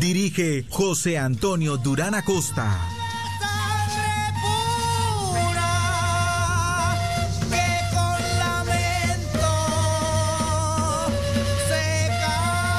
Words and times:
Dirige 0.00 0.64
José 0.70 1.18
Antonio 1.18 1.76
Durán 1.76 2.14
Acosta. 2.14 2.78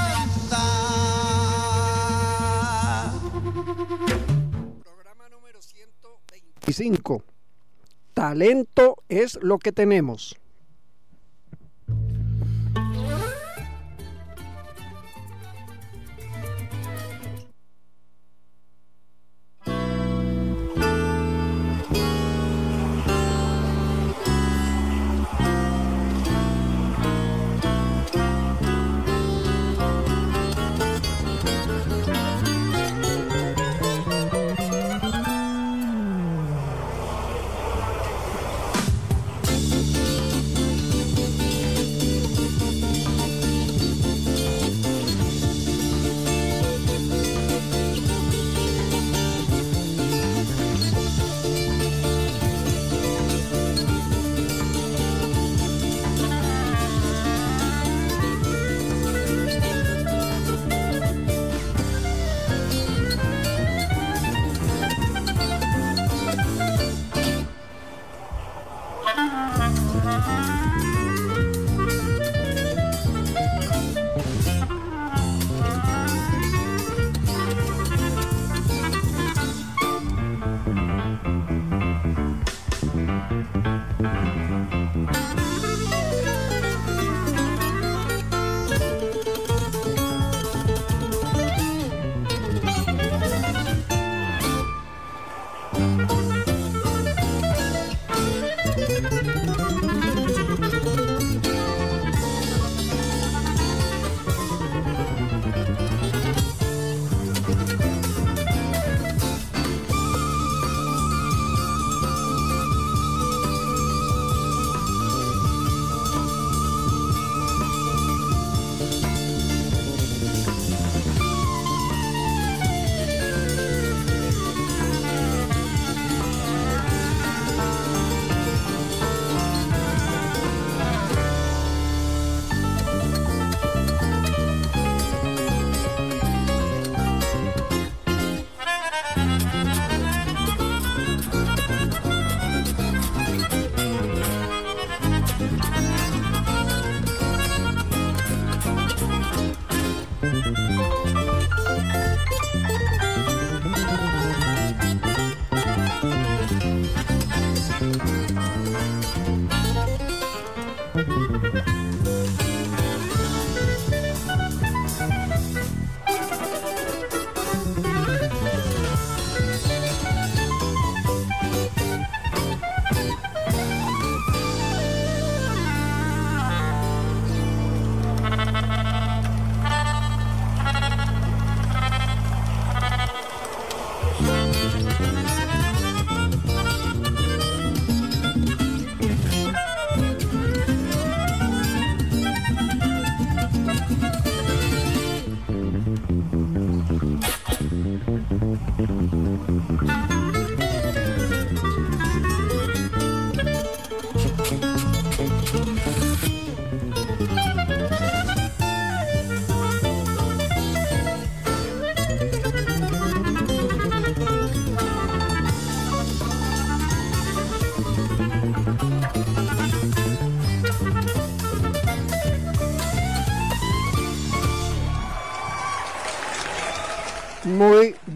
Canta. 0.09 0.63
Y 6.65 6.73
cinco. 6.73 7.23
Talento 8.13 9.03
es 9.09 9.37
lo 9.41 9.59
que 9.59 9.71
tenemos. 9.71 10.35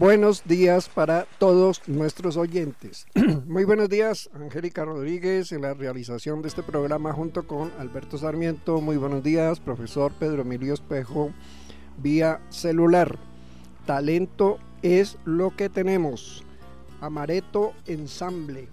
Buenos 0.02 0.42
días 0.44 0.88
para 0.88 1.28
todos 1.38 1.80
nuestros 1.86 2.36
oyentes. 2.36 3.06
Muy 3.46 3.62
buenos 3.62 3.88
días, 3.88 4.30
Angélica 4.34 4.84
Rodríguez, 4.84 5.52
en 5.52 5.62
la 5.62 5.74
realización 5.74 6.42
de 6.42 6.48
este 6.48 6.64
programa 6.64 7.12
junto 7.12 7.46
con 7.46 7.70
Alberto 7.78 8.18
Sarmiento. 8.18 8.80
Muy 8.80 8.96
buenos 8.96 9.22
días, 9.22 9.60
profesor 9.60 10.10
Pedro 10.18 10.42
Emilio 10.42 10.74
Espejo, 10.74 11.30
vía 11.98 12.40
celular. 12.50 13.16
Talento 13.86 14.58
es 14.82 15.18
lo 15.24 15.54
que 15.54 15.68
tenemos. 15.68 16.42
Amareto 17.00 17.72
Ensamble. 17.86 18.66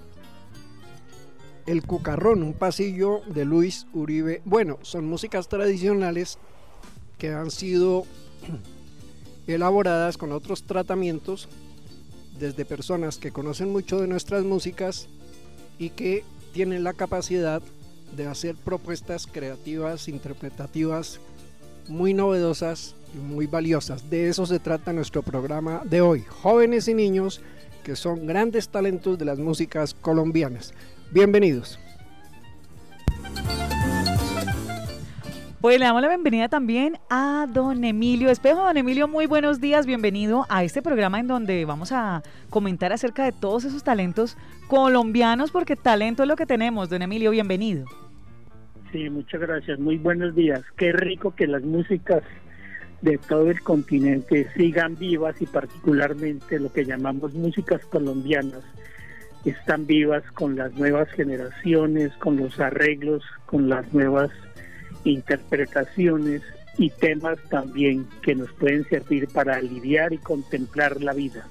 El 1.67 1.85
Cucarrón, 1.85 2.41
un 2.41 2.53
pasillo 2.53 3.21
de 3.27 3.45
Luis 3.45 3.85
Uribe. 3.93 4.41
Bueno, 4.45 4.79
son 4.81 5.05
músicas 5.05 5.47
tradicionales 5.47 6.39
que 7.19 7.31
han 7.31 7.51
sido 7.51 8.05
elaboradas 9.53 10.17
con 10.17 10.31
otros 10.31 10.63
tratamientos 10.63 11.49
desde 12.39 12.65
personas 12.65 13.17
que 13.17 13.31
conocen 13.31 13.71
mucho 13.71 13.99
de 13.99 14.07
nuestras 14.07 14.43
músicas 14.43 15.07
y 15.77 15.89
que 15.89 16.23
tienen 16.53 16.83
la 16.83 16.93
capacidad 16.93 17.61
de 18.15 18.27
hacer 18.27 18.55
propuestas 18.55 19.27
creativas, 19.27 20.07
interpretativas, 20.07 21.19
muy 21.87 22.13
novedosas 22.13 22.95
y 23.13 23.17
muy 23.17 23.47
valiosas. 23.47 24.09
De 24.09 24.29
eso 24.29 24.45
se 24.45 24.59
trata 24.59 24.93
nuestro 24.93 25.23
programa 25.23 25.81
de 25.83 26.01
hoy. 26.01 26.23
Jóvenes 26.27 26.87
y 26.87 26.93
niños 26.93 27.41
que 27.83 27.95
son 27.95 28.27
grandes 28.27 28.69
talentos 28.69 29.17
de 29.17 29.25
las 29.25 29.39
músicas 29.39 29.93
colombianas. 29.93 30.73
Bienvenidos. 31.11 31.79
Pues 35.61 35.77
le 35.77 35.83
damos 35.83 36.01
la 36.01 36.07
bienvenida 36.07 36.47
también 36.47 36.93
a 37.09 37.45
don 37.53 37.83
Emilio 37.83 38.29
Espejo. 38.29 38.61
Don 38.61 38.77
Emilio, 38.77 39.09
muy 39.09 39.25
buenos 39.25 39.59
días, 39.59 39.85
bienvenido 39.85 40.45
a 40.47 40.63
este 40.63 40.81
programa 40.81 41.19
en 41.19 41.27
donde 41.27 41.65
vamos 41.65 41.91
a 41.91 42.23
comentar 42.49 42.93
acerca 42.93 43.25
de 43.25 43.33
todos 43.33 43.65
esos 43.65 43.83
talentos 43.83 44.37
colombianos, 44.69 45.51
porque 45.51 45.75
talento 45.75 46.23
es 46.23 46.29
lo 46.29 46.37
que 46.37 46.45
tenemos. 46.45 46.89
Don 46.89 47.01
Emilio, 47.01 47.31
bienvenido. 47.31 47.85
Sí, 48.93 49.09
muchas 49.09 49.41
gracias, 49.41 49.79
muy 49.79 49.97
buenos 49.97 50.33
días. 50.33 50.61
Qué 50.77 50.93
rico 50.93 51.35
que 51.35 51.45
las 51.45 51.63
músicas 51.63 52.23
de 53.01 53.17
todo 53.17 53.51
el 53.51 53.59
continente 53.61 54.47
sigan 54.55 54.95
vivas 54.95 55.41
y 55.41 55.45
particularmente 55.45 56.57
lo 56.57 56.71
que 56.71 56.85
llamamos 56.85 57.33
músicas 57.33 57.83
colombianas 57.87 58.63
están 59.43 59.85
vivas 59.85 60.23
con 60.31 60.55
las 60.55 60.73
nuevas 60.75 61.09
generaciones, 61.11 62.13
con 62.13 62.37
los 62.37 62.57
arreglos, 62.61 63.23
con 63.45 63.67
las 63.67 63.93
nuevas 63.93 64.31
interpretaciones 65.03 66.41
y 66.77 66.89
temas 66.89 67.37
también 67.49 68.07
que 68.21 68.35
nos 68.35 68.51
pueden 68.53 68.87
servir 68.87 69.27
para 69.27 69.55
aliviar 69.55 70.13
y 70.13 70.17
contemplar 70.17 71.01
la 71.01 71.13
vida. 71.13 71.47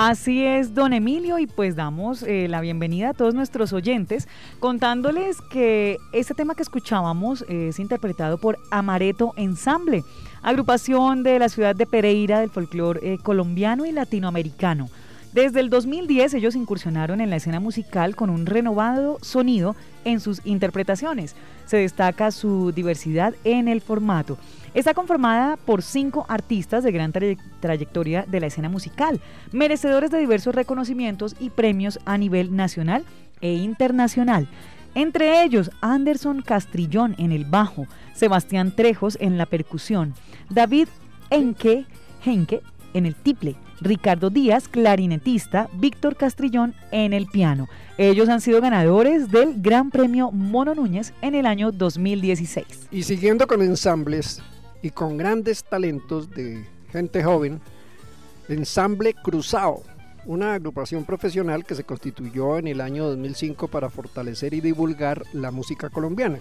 Así 0.00 0.44
es, 0.44 0.74
don 0.74 0.92
Emilio, 0.92 1.40
y 1.40 1.48
pues 1.48 1.74
damos 1.74 2.22
eh, 2.22 2.46
la 2.46 2.60
bienvenida 2.60 3.08
a 3.08 3.14
todos 3.14 3.34
nuestros 3.34 3.72
oyentes, 3.72 4.28
contándoles 4.60 5.40
que 5.50 5.96
este 6.12 6.34
tema 6.34 6.54
que 6.54 6.62
escuchábamos 6.62 7.44
es 7.48 7.80
interpretado 7.80 8.38
por 8.38 8.58
Amareto 8.70 9.34
Ensamble, 9.36 10.04
agrupación 10.40 11.24
de 11.24 11.40
la 11.40 11.48
ciudad 11.48 11.74
de 11.74 11.84
Pereira 11.84 12.38
del 12.38 12.50
folclore 12.50 13.00
eh, 13.02 13.18
colombiano 13.20 13.86
y 13.86 13.90
latinoamericano. 13.90 14.88
Desde 15.32 15.60
el 15.60 15.68
2010 15.68 16.34
ellos 16.34 16.56
incursionaron 16.56 17.20
en 17.20 17.28
la 17.28 17.36
escena 17.36 17.60
musical 17.60 18.16
con 18.16 18.30
un 18.30 18.46
renovado 18.46 19.18
sonido 19.20 19.76
en 20.04 20.20
sus 20.20 20.40
interpretaciones. 20.46 21.36
Se 21.66 21.76
destaca 21.76 22.30
su 22.30 22.72
diversidad 22.72 23.34
en 23.44 23.68
el 23.68 23.82
formato. 23.82 24.38
Está 24.72 24.94
conformada 24.94 25.56
por 25.56 25.82
cinco 25.82 26.24
artistas 26.28 26.82
de 26.82 26.92
gran 26.92 27.12
trayectoria 27.12 28.24
de 28.26 28.40
la 28.40 28.46
escena 28.46 28.68
musical, 28.70 29.20
merecedores 29.52 30.10
de 30.10 30.18
diversos 30.18 30.54
reconocimientos 30.54 31.36
y 31.38 31.50
premios 31.50 31.98
a 32.06 32.16
nivel 32.16 32.56
nacional 32.56 33.04
e 33.40 33.52
internacional. 33.54 34.48
Entre 34.94 35.42
ellos, 35.42 35.70
Anderson 35.82 36.40
Castrillón 36.40 37.14
en 37.18 37.32
el 37.32 37.44
bajo, 37.44 37.86
Sebastián 38.14 38.74
Trejos 38.74 39.18
en 39.20 39.36
la 39.36 39.46
percusión, 39.46 40.14
David 40.48 40.88
Enke, 41.30 41.84
Henke 42.24 42.62
en 42.94 43.06
el 43.06 43.14
tiple, 43.14 43.56
Ricardo 43.80 44.30
Díaz, 44.30 44.68
clarinetista, 44.68 45.68
Víctor 45.74 46.16
Castrillón 46.16 46.74
en 46.90 47.12
el 47.12 47.26
piano. 47.26 47.68
Ellos 47.96 48.28
han 48.28 48.40
sido 48.40 48.60
ganadores 48.60 49.30
del 49.30 49.60
Gran 49.60 49.90
Premio 49.90 50.30
Mono 50.30 50.74
Núñez 50.74 51.12
en 51.22 51.34
el 51.34 51.46
año 51.46 51.72
2016. 51.72 52.88
Y 52.90 53.02
siguiendo 53.02 53.46
con 53.46 53.62
ensambles 53.62 54.42
y 54.82 54.90
con 54.90 55.16
grandes 55.16 55.64
talentos 55.64 56.30
de 56.30 56.64
gente 56.90 57.22
joven, 57.22 57.60
Ensamble 58.48 59.14
Cruzado, 59.14 59.82
una 60.24 60.54
agrupación 60.54 61.04
profesional 61.04 61.64
que 61.64 61.74
se 61.74 61.84
constituyó 61.84 62.58
en 62.58 62.66
el 62.66 62.80
año 62.80 63.04
2005 63.06 63.68
para 63.68 63.90
fortalecer 63.90 64.54
y 64.54 64.60
divulgar 64.60 65.22
la 65.32 65.50
música 65.50 65.90
colombiana. 65.90 66.38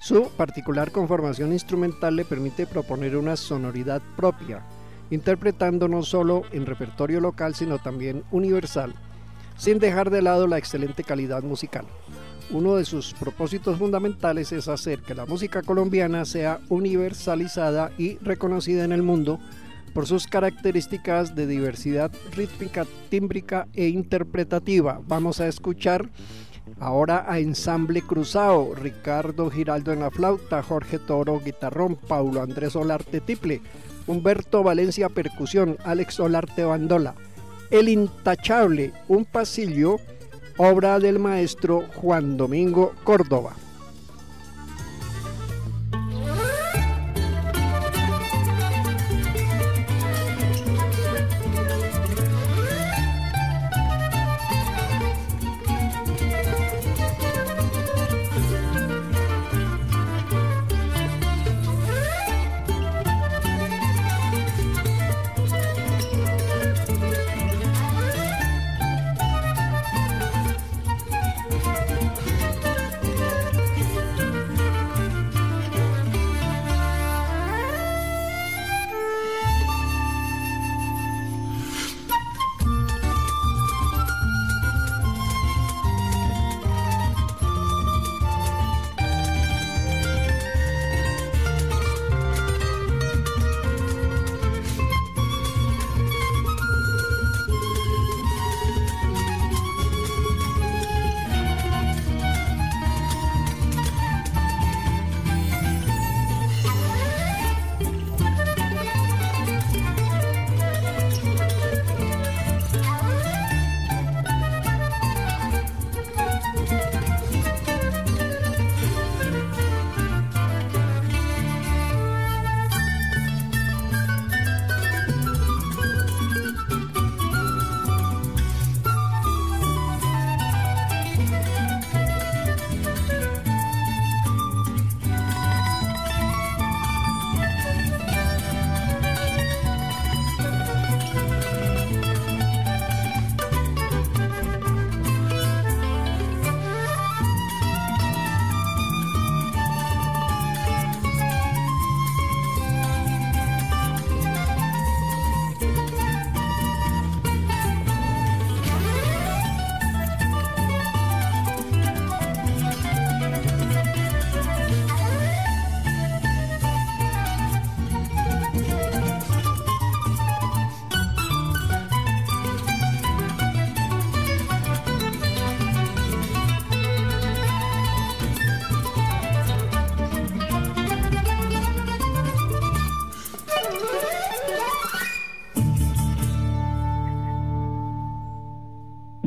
Su 0.00 0.28
particular 0.30 0.92
conformación 0.92 1.52
instrumental 1.52 2.16
le 2.16 2.24
permite 2.24 2.66
proponer 2.66 3.16
una 3.16 3.36
sonoridad 3.36 4.00
propia, 4.16 4.62
interpretando 5.10 5.88
no 5.88 6.02
solo 6.02 6.42
en 6.52 6.66
repertorio 6.66 7.20
local, 7.20 7.54
sino 7.54 7.78
también 7.78 8.24
universal, 8.30 8.94
sin 9.56 9.78
dejar 9.78 10.10
de 10.10 10.22
lado 10.22 10.46
la 10.46 10.58
excelente 10.58 11.04
calidad 11.04 11.42
musical. 11.42 11.86
Uno 12.50 12.76
de 12.76 12.86
sus 12.86 13.12
propósitos 13.12 13.78
fundamentales 13.78 14.52
es 14.52 14.68
hacer 14.68 15.00
que 15.00 15.14
la 15.14 15.26
música 15.26 15.62
colombiana 15.62 16.24
sea 16.24 16.60
universalizada 16.70 17.92
y 17.98 18.16
reconocida 18.18 18.84
en 18.84 18.92
el 18.92 19.02
mundo 19.02 19.38
por 19.92 20.06
sus 20.06 20.26
características 20.26 21.34
de 21.34 21.46
diversidad 21.46 22.10
rítmica, 22.34 22.86
tímbrica 23.10 23.68
e 23.74 23.88
interpretativa. 23.88 25.00
Vamos 25.06 25.40
a 25.40 25.48
escuchar 25.48 26.08
ahora 26.78 27.26
a 27.28 27.38
Ensamble 27.38 28.02
Cruzado, 28.02 28.74
Ricardo 28.74 29.50
Giraldo 29.50 29.92
en 29.92 30.00
la 30.00 30.10
flauta, 30.10 30.62
Jorge 30.62 30.98
Toro 30.98 31.40
guitarrón, 31.40 31.96
Paulo 31.96 32.40
Andrés 32.42 32.76
Olarte 32.76 33.20
tiple, 33.20 33.60
Humberto 34.08 34.64
Valencia 34.64 35.08
Percusión, 35.08 35.78
Alex 35.84 36.18
Olarte 36.18 36.64
Bandola. 36.64 37.14
El 37.70 37.88
Intachable, 37.88 38.92
un 39.06 39.24
pasillo, 39.24 40.00
obra 40.56 40.98
del 40.98 41.18
maestro 41.20 41.84
Juan 41.94 42.36
Domingo 42.36 42.94
Córdoba. 43.04 43.54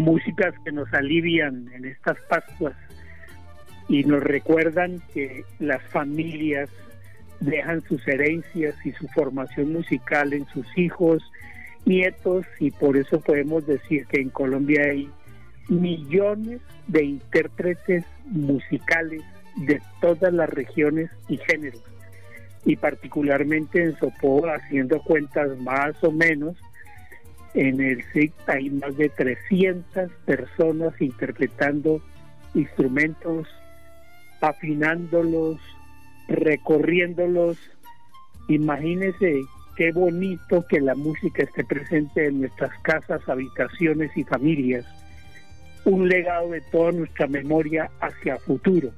Músicas 0.02 0.54
que 0.66 0.72
nos 0.72 0.92
alivian 0.94 1.70
en 1.74 1.86
estas 1.86 2.18
Pascuas 2.30 2.76
y 3.88 4.04
nos 4.04 4.24
recuerdan 4.24 5.02
que 5.14 5.44
las 5.60 5.82
familias 5.84 6.70
dejan 7.40 7.82
sus 7.82 8.08
herencias 8.08 8.76
y 8.86 8.92
su 8.94 9.08
formación 9.10 9.74
musical 9.74 10.34
en 10.34 10.46
sus 10.48 10.66
hijos, 10.78 11.24
nietos 11.86 12.46
y 12.60 12.72
por 12.72 12.98
eso 12.98 13.20
podemos 13.20 13.66
decir 13.66 14.06
que 14.08 14.22
en 14.22 14.30
Colombia 14.30 14.84
hay 14.92 15.10
millones 15.68 16.62
de 16.88 17.04
intérpretes 17.04 18.06
musicales 18.26 19.24
de 19.56 19.82
todas 20.00 20.34
las 20.34 20.50
regiones 20.50 21.10
y 21.28 21.38
géneros 21.38 21.84
y 22.64 22.76
particularmente 22.76 23.84
en 23.84 23.98
Sopó 23.98 24.46
haciendo 24.48 25.02
cuentas 25.02 25.58
más 25.60 26.02
o 26.04 26.12
menos 26.12 26.56
en 27.54 27.82
el 27.82 28.04
SIC 28.14 28.34
hay 28.48 28.70
más 28.70 28.96
de 28.98 29.10
300 29.10 30.12
personas 30.26 30.94
interpretando 31.00 32.02
instrumentos, 32.54 33.48
afinándolos, 34.40 35.58
recorriéndolos. 36.28 37.58
Imagínense 38.48 39.42
qué 39.76 39.92
bonito 39.92 40.66
que 40.68 40.80
la 40.80 40.96
música 40.96 41.44
esté 41.44 41.64
presente 41.64 42.28
en 42.28 42.42
nuestras 42.42 42.72
casas, 42.82 43.28
habitaciones 43.28 44.16
y 44.16 44.24
familias. 44.24 44.86
Un 45.86 46.08
legado 46.08 46.52
de 46.52 46.62
toda 46.72 46.92
nuestra 46.92 47.28
memoria 47.28 47.90
hacia 48.00 48.38
futuro. 48.38 48.92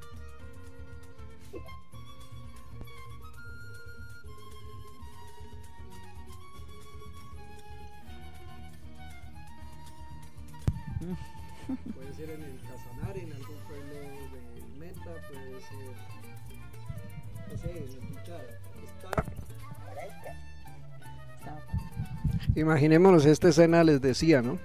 Imaginémonos 22.56 23.26
esta 23.26 23.50
escena, 23.50 23.84
les 23.84 24.00
decía, 24.02 24.42
¿no? 24.42 24.60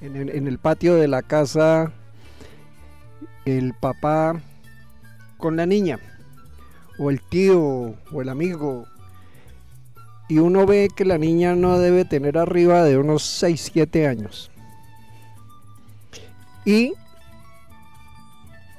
En 0.00 0.16
el, 0.16 0.30
en 0.30 0.46
el 0.46 0.58
patio 0.58 0.94
de 0.94 1.06
la 1.06 1.22
casa, 1.22 1.92
el 3.44 3.74
papá 3.74 4.40
con 5.36 5.56
la 5.56 5.66
niña, 5.66 5.98
o 6.98 7.10
el 7.10 7.20
tío, 7.20 7.94
o 8.12 8.22
el 8.22 8.28
amigo, 8.30 8.86
y 10.28 10.38
uno 10.38 10.66
ve 10.66 10.88
que 10.94 11.04
la 11.04 11.18
niña 11.18 11.54
no 11.54 11.78
debe 11.78 12.04
tener 12.04 12.38
arriba 12.38 12.84
de 12.84 12.96
unos 12.98 13.22
6, 13.22 13.70
7 13.72 14.06
años. 14.06 14.50
Y 16.64 16.92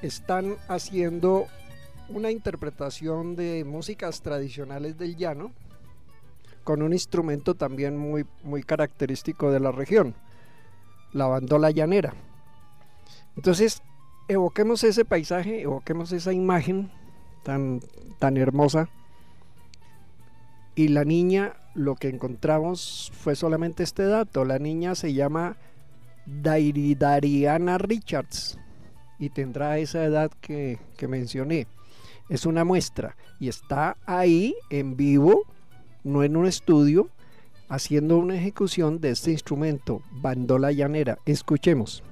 están 0.01 0.55
haciendo 0.67 1.47
una 2.07 2.31
interpretación 2.31 3.35
de 3.35 3.63
músicas 3.65 4.21
tradicionales 4.21 4.97
del 4.97 5.15
llano 5.15 5.51
con 6.63 6.81
un 6.81 6.93
instrumento 6.93 7.55
también 7.55 7.97
muy, 7.97 8.25
muy 8.43 8.63
característico 8.63 9.51
de 9.51 9.59
la 9.59 9.71
región, 9.71 10.15
la 11.13 11.27
bandola 11.27 11.71
llanera. 11.71 12.13
Entonces, 13.35 13.81
evoquemos 14.27 14.83
ese 14.83 15.05
paisaje, 15.05 15.61
evoquemos 15.61 16.11
esa 16.11 16.33
imagen 16.33 16.91
tan, 17.43 17.81
tan 18.19 18.37
hermosa. 18.37 18.89
Y 20.75 20.89
la 20.89 21.03
niña, 21.03 21.55
lo 21.73 21.95
que 21.95 22.09
encontramos 22.09 23.11
fue 23.13 23.35
solamente 23.35 23.83
este 23.83 24.03
dato. 24.05 24.45
La 24.45 24.59
niña 24.59 24.95
se 24.95 25.13
llama 25.13 25.57
Dariana 26.25 27.77
Richards 27.77 28.57
y 29.17 29.29
tendrá 29.29 29.77
esa 29.79 30.03
edad 30.05 30.31
que, 30.41 30.79
que, 30.95 31.07
mencioné. 31.07 31.67
Es 32.29 32.45
una 32.45 32.63
muestra 32.63 33.17
y 33.39 33.49
está 33.49 33.97
ahí 34.05 34.55
en 34.69 34.95
vivo, 34.95 35.43
no 36.03 36.23
en 36.23 36.35
un 36.35 36.45
estudio, 36.45 37.09
haciendo 37.69 38.17
una 38.17 38.35
ejecución 38.35 38.99
de 38.99 39.11
este 39.11 39.31
instrumento, 39.31 40.01
bandola 40.11 40.71
llanera. 40.71 41.19
Escuchemos. 41.25 42.03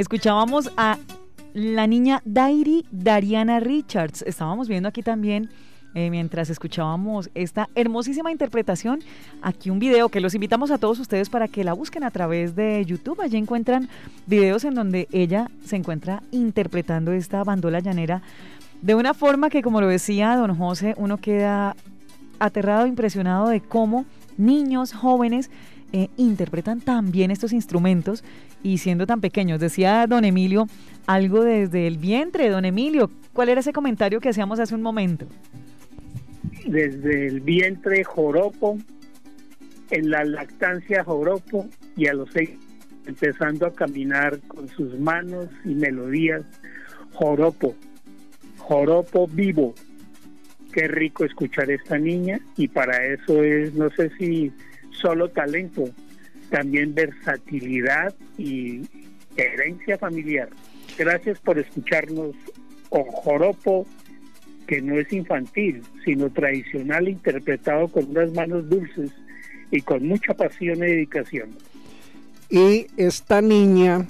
Escuchábamos 0.00 0.72
a 0.78 0.96
la 1.52 1.86
niña 1.86 2.22
Dairi 2.24 2.86
Dariana 2.90 3.60
Richards. 3.60 4.22
Estábamos 4.22 4.66
viendo 4.66 4.88
aquí 4.88 5.02
también, 5.02 5.50
eh, 5.94 6.08
mientras 6.08 6.48
escuchábamos 6.48 7.28
esta 7.34 7.68
hermosísima 7.74 8.32
interpretación, 8.32 9.00
aquí 9.42 9.68
un 9.68 9.78
video 9.78 10.08
que 10.08 10.22
los 10.22 10.34
invitamos 10.34 10.70
a 10.70 10.78
todos 10.78 11.00
ustedes 11.00 11.28
para 11.28 11.48
que 11.48 11.64
la 11.64 11.74
busquen 11.74 12.02
a 12.02 12.10
través 12.10 12.56
de 12.56 12.82
YouTube. 12.86 13.20
Allí 13.20 13.36
encuentran 13.36 13.90
videos 14.26 14.64
en 14.64 14.74
donde 14.74 15.06
ella 15.12 15.50
se 15.66 15.76
encuentra 15.76 16.22
interpretando 16.30 17.12
esta 17.12 17.44
bandola 17.44 17.80
llanera 17.80 18.22
de 18.80 18.94
una 18.94 19.12
forma 19.12 19.50
que, 19.50 19.60
como 19.60 19.82
lo 19.82 19.88
decía 19.88 20.34
don 20.34 20.56
José, 20.56 20.94
uno 20.96 21.18
queda 21.18 21.76
aterrado, 22.38 22.86
impresionado 22.86 23.48
de 23.48 23.60
cómo 23.60 24.06
niños, 24.38 24.94
jóvenes, 24.94 25.50
eh, 25.92 26.08
interpretan 26.16 26.80
tan 26.80 27.10
bien 27.10 27.30
estos 27.32 27.52
instrumentos 27.52 28.22
y 28.62 28.78
siendo 28.78 29.06
tan 29.06 29.20
pequeños. 29.20 29.60
Decía 29.60 30.06
don 30.06 30.24
Emilio 30.24 30.66
algo 31.06 31.42
desde 31.42 31.86
el 31.86 31.98
vientre, 31.98 32.48
don 32.48 32.64
Emilio. 32.64 33.10
¿Cuál 33.32 33.48
era 33.48 33.60
ese 33.60 33.72
comentario 33.72 34.20
que 34.20 34.28
hacíamos 34.28 34.60
hace 34.60 34.74
un 34.74 34.82
momento? 34.82 35.26
Desde 36.66 37.26
el 37.26 37.40
vientre 37.40 38.04
joropo, 38.04 38.78
en 39.90 40.10
la 40.10 40.24
lactancia 40.24 41.02
joropo 41.04 41.68
y 41.96 42.06
a 42.06 42.14
los 42.14 42.30
seis 42.32 42.50
empezando 43.06 43.66
a 43.66 43.74
caminar 43.74 44.38
con 44.46 44.68
sus 44.68 44.98
manos 44.98 45.48
y 45.64 45.74
melodías 45.74 46.42
joropo, 47.12 47.74
joropo 48.58 49.26
vivo. 49.26 49.74
Qué 50.72 50.86
rico 50.86 51.24
escuchar 51.24 51.70
esta 51.70 51.98
niña 51.98 52.40
y 52.56 52.68
para 52.68 53.04
eso 53.06 53.42
es, 53.42 53.74
no 53.74 53.90
sé 53.90 54.10
si 54.18 54.52
solo 54.92 55.28
talento, 55.28 55.84
también 56.50 56.94
versatilidad 56.94 58.14
y 58.36 58.82
herencia 59.36 59.96
familiar. 59.98 60.48
Gracias 60.98 61.38
por 61.40 61.58
escucharnos 61.58 62.34
con 62.88 63.04
joropo, 63.04 63.86
que 64.66 64.82
no 64.82 64.98
es 64.98 65.12
infantil, 65.12 65.82
sino 66.04 66.30
tradicional, 66.30 67.08
interpretado 67.08 67.88
con 67.88 68.10
unas 68.10 68.32
manos 68.32 68.68
dulces 68.68 69.10
y 69.70 69.80
con 69.80 70.06
mucha 70.06 70.34
pasión 70.34 70.78
y 70.78 70.80
dedicación. 70.80 71.50
Y 72.50 72.86
esta 72.96 73.40
niña 73.40 74.06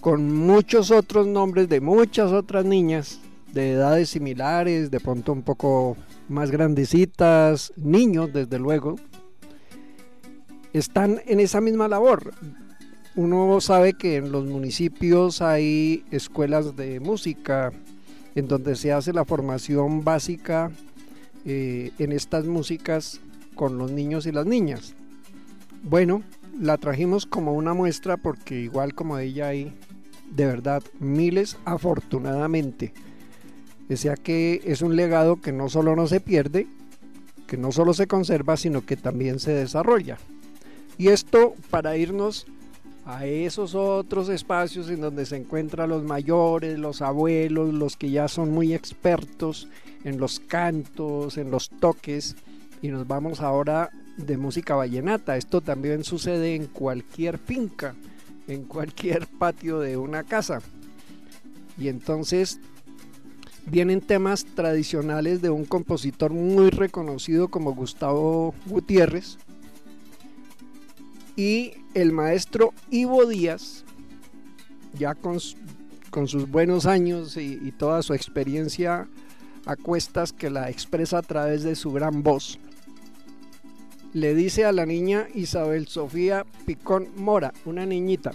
con 0.00 0.34
muchos 0.34 0.90
otros 0.90 1.26
nombres 1.26 1.68
de 1.68 1.80
muchas 1.80 2.32
otras 2.32 2.64
niñas 2.64 3.20
de 3.52 3.72
edades 3.72 4.10
similares, 4.10 4.90
de 4.90 5.00
pronto 5.00 5.32
un 5.32 5.42
poco 5.42 5.96
más 6.28 6.50
grandecitas, 6.50 7.72
niños 7.76 8.32
desde 8.32 8.58
luego, 8.58 8.96
están 10.72 11.20
en 11.26 11.40
esa 11.40 11.60
misma 11.60 11.88
labor. 11.88 12.32
Uno 13.16 13.60
sabe 13.60 13.94
que 13.94 14.16
en 14.16 14.32
los 14.32 14.46
municipios 14.46 15.42
hay 15.42 16.04
escuelas 16.10 16.76
de 16.76 17.00
música 17.00 17.72
en 18.34 18.46
donde 18.46 18.76
se 18.76 18.92
hace 18.92 19.12
la 19.12 19.24
formación 19.24 20.04
básica 20.04 20.70
eh, 21.44 21.90
en 21.98 22.12
estas 22.12 22.44
músicas 22.46 23.20
con 23.54 23.78
los 23.78 23.90
niños 23.90 24.26
y 24.26 24.32
las 24.32 24.46
niñas. 24.46 24.94
Bueno, 25.82 26.22
la 26.58 26.78
trajimos 26.78 27.26
como 27.26 27.54
una 27.54 27.74
muestra 27.74 28.16
porque 28.16 28.60
igual 28.60 28.94
como 28.94 29.18
ella 29.18 29.48
hay 29.48 29.74
de 30.30 30.46
verdad 30.46 30.82
miles 30.98 31.56
afortunadamente. 31.64 32.92
O 33.90 33.96
sea 33.96 34.14
que 34.14 34.60
es 34.64 34.82
un 34.82 34.94
legado 34.94 35.40
que 35.40 35.52
no 35.52 35.68
solo 35.68 35.96
no 35.96 36.06
se 36.06 36.20
pierde, 36.20 36.68
que 37.48 37.56
no 37.56 37.72
solo 37.72 37.92
se 37.92 38.06
conserva, 38.06 38.56
sino 38.56 38.86
que 38.86 38.96
también 38.96 39.40
se 39.40 39.52
desarrolla. 39.52 40.18
Y 41.00 41.08
esto 41.08 41.54
para 41.70 41.96
irnos 41.96 42.46
a 43.06 43.24
esos 43.24 43.74
otros 43.74 44.28
espacios 44.28 44.90
en 44.90 45.00
donde 45.00 45.24
se 45.24 45.38
encuentran 45.38 45.88
los 45.88 46.04
mayores, 46.04 46.78
los 46.78 47.00
abuelos, 47.00 47.72
los 47.72 47.96
que 47.96 48.10
ya 48.10 48.28
son 48.28 48.50
muy 48.50 48.74
expertos 48.74 49.66
en 50.04 50.20
los 50.20 50.40
cantos, 50.40 51.38
en 51.38 51.50
los 51.50 51.70
toques, 51.70 52.36
y 52.82 52.88
nos 52.88 53.08
vamos 53.08 53.40
ahora 53.40 53.88
de 54.18 54.36
música 54.36 54.74
vallenata. 54.74 55.38
Esto 55.38 55.62
también 55.62 56.04
sucede 56.04 56.54
en 56.54 56.66
cualquier 56.66 57.38
finca, 57.38 57.94
en 58.46 58.64
cualquier 58.64 59.26
patio 59.26 59.80
de 59.80 59.96
una 59.96 60.24
casa. 60.24 60.60
Y 61.78 61.88
entonces 61.88 62.60
vienen 63.64 64.02
temas 64.02 64.44
tradicionales 64.44 65.40
de 65.40 65.48
un 65.48 65.64
compositor 65.64 66.30
muy 66.30 66.68
reconocido 66.68 67.48
como 67.48 67.74
Gustavo 67.74 68.54
Gutiérrez, 68.66 69.38
y 71.40 71.72
el 71.94 72.12
maestro 72.12 72.74
Ivo 72.90 73.24
Díaz, 73.24 73.86
ya 74.98 75.14
con, 75.14 75.40
sus 75.40 76.50
buenos 76.50 76.84
años 76.84 77.38
y, 77.38 77.72
toda 77.78 78.02
su 78.02 78.12
experiencia 78.12 79.08
a 79.64 79.76
cuestas 79.76 80.34
que 80.34 80.50
la 80.50 80.68
expresa 80.68 81.16
a 81.16 81.22
través 81.22 81.62
de 81.62 81.76
su 81.76 81.92
gran 81.92 82.22
voz, 82.22 82.58
le 84.12 84.34
dice 84.34 84.66
a 84.66 84.72
la 84.72 84.84
niña 84.84 85.28
Isabel 85.34 85.88
Sofía 85.88 86.44
Picón 86.66 87.08
Mora, 87.16 87.54
una 87.64 87.86
niñita, 87.86 88.32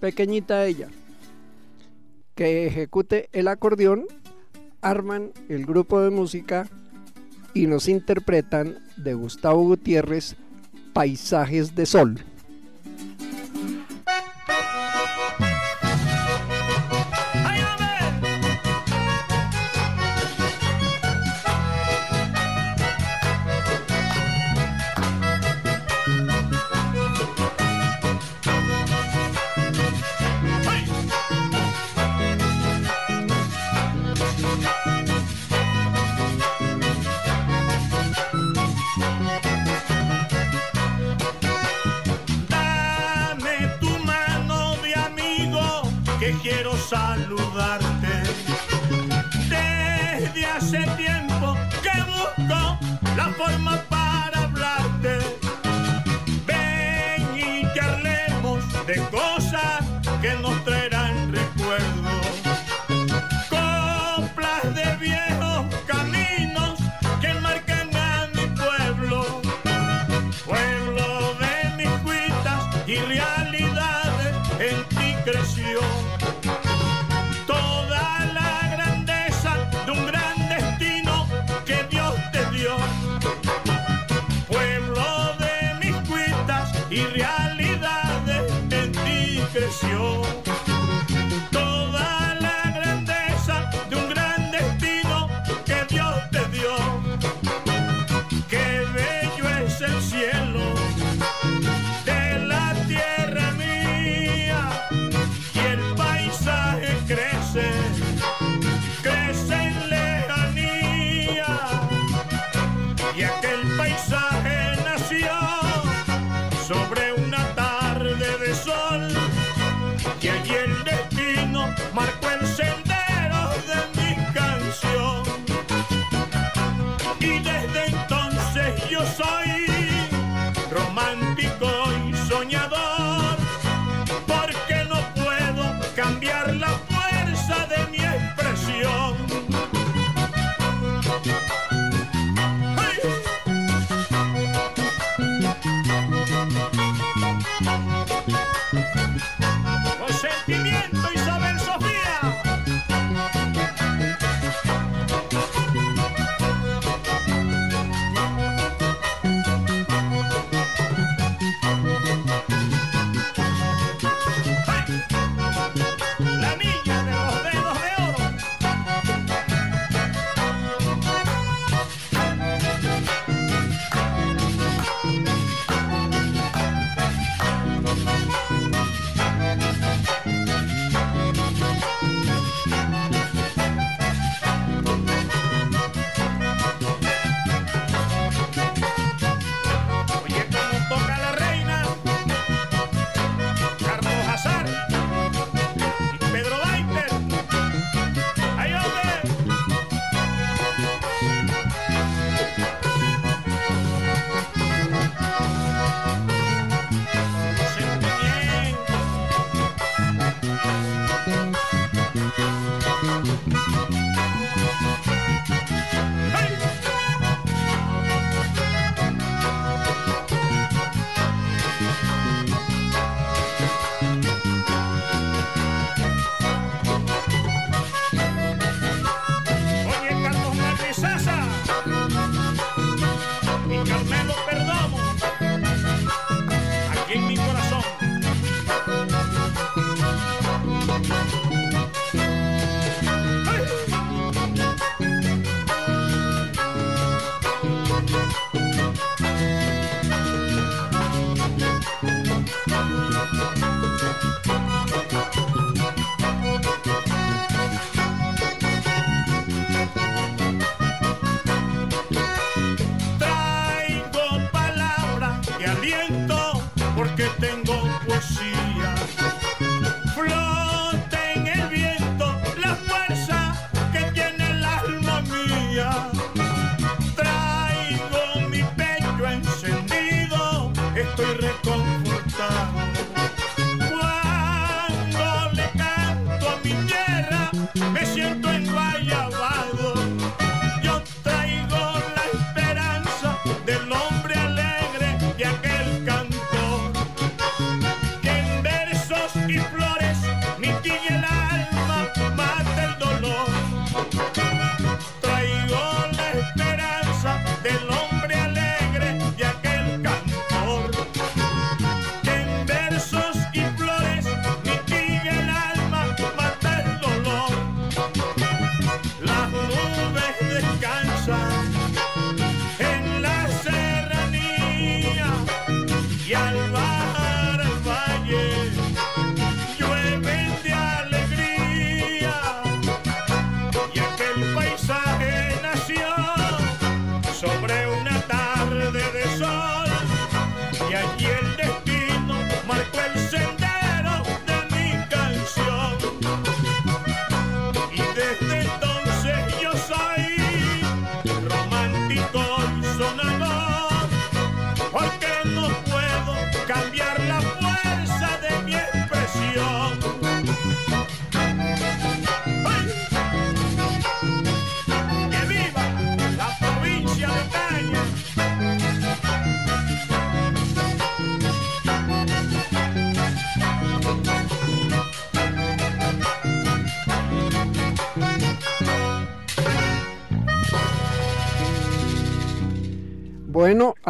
pequeñita 0.00 0.66
ella, 0.66 0.88
que 2.34 2.66
ejecute 2.66 3.28
el 3.32 3.46
acordeón, 3.46 4.04
arman 4.80 5.30
el 5.48 5.64
grupo 5.64 6.00
de 6.00 6.10
música 6.10 6.68
y 7.54 7.68
nos 7.68 7.86
interpretan 7.86 8.80
de 8.96 9.14
Gustavo 9.14 9.62
Gutiérrez 9.62 10.34
Paisajes 10.92 11.76
de 11.76 11.86
Sol. 11.86 12.18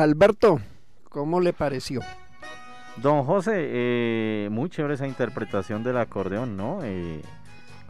Alberto, 0.02 0.60
¿cómo 1.08 1.40
le 1.40 1.52
pareció? 1.52 2.00
Don 2.98 3.24
José, 3.24 3.52
eh, 3.56 4.48
muy 4.50 4.70
chévere 4.70 4.94
esa 4.94 5.08
interpretación 5.08 5.82
del 5.82 5.96
acordeón, 5.98 6.56
¿no? 6.56 6.80
Eh, 6.84 7.20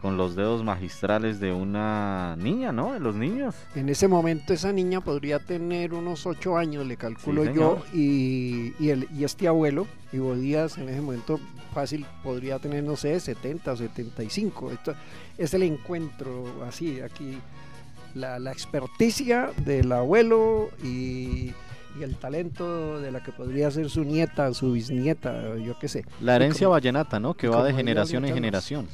con 0.01 0.17
los 0.17 0.35
dedos 0.35 0.63
magistrales 0.63 1.39
de 1.39 1.51
una 1.53 2.35
niña, 2.37 2.71
¿no? 2.71 2.93
De 2.93 2.99
los 2.99 3.15
niños. 3.15 3.53
En 3.75 3.89
ese 3.89 4.07
momento 4.07 4.53
esa 4.53 4.71
niña 4.71 5.01
podría 5.01 5.37
tener 5.39 5.93
unos 5.93 6.25
ocho 6.25 6.57
años, 6.57 6.87
le 6.87 6.97
calculo 6.97 7.43
Sí, 7.43 7.49
yo, 7.53 7.53
señor. 7.53 7.85
y, 7.93 8.73
y, 8.79 8.89
el, 8.89 9.07
y 9.15 9.23
este 9.23 9.47
abuelo, 9.47 9.85
Ivo 10.11 10.35
Díaz, 10.35 10.79
en 10.79 10.89
ese 10.89 11.01
momento 11.01 11.39
fácil 11.75 12.07
podría 12.23 12.57
tener, 12.57 12.83
no 12.83 12.95
sé, 12.95 13.19
70 13.19 13.71
o 13.71 13.77
75. 13.77 14.71
Esto 14.71 14.95
es 15.37 15.53
el 15.53 15.61
encuentro 15.61 16.63
así, 16.67 17.01
aquí, 17.01 17.37
la, 18.15 18.39
la 18.39 18.51
experticia 18.51 19.51
del 19.63 19.91
abuelo 19.91 20.69
y, 20.83 21.51
y 21.97 22.03
el 22.03 22.15
talento 22.15 22.99
de 22.99 23.11
la 23.11 23.21
que 23.23 23.31
podría 23.31 23.71
ser 23.71 23.89
su 23.89 24.03
nieta, 24.03 24.53
su 24.53 24.73
bisnieta, 24.73 25.57
yo 25.57 25.77
qué 25.79 25.87
sé. 25.87 26.05
La 26.21 26.35
herencia 26.35 26.65
como- 26.65 26.73
vallenata, 26.73 27.19
¿no? 27.19 27.33
Que 27.35 27.47
va 27.47 27.63
de 27.63 27.73
generación 27.73 28.25
en 28.25 28.33
generación. 28.33 28.87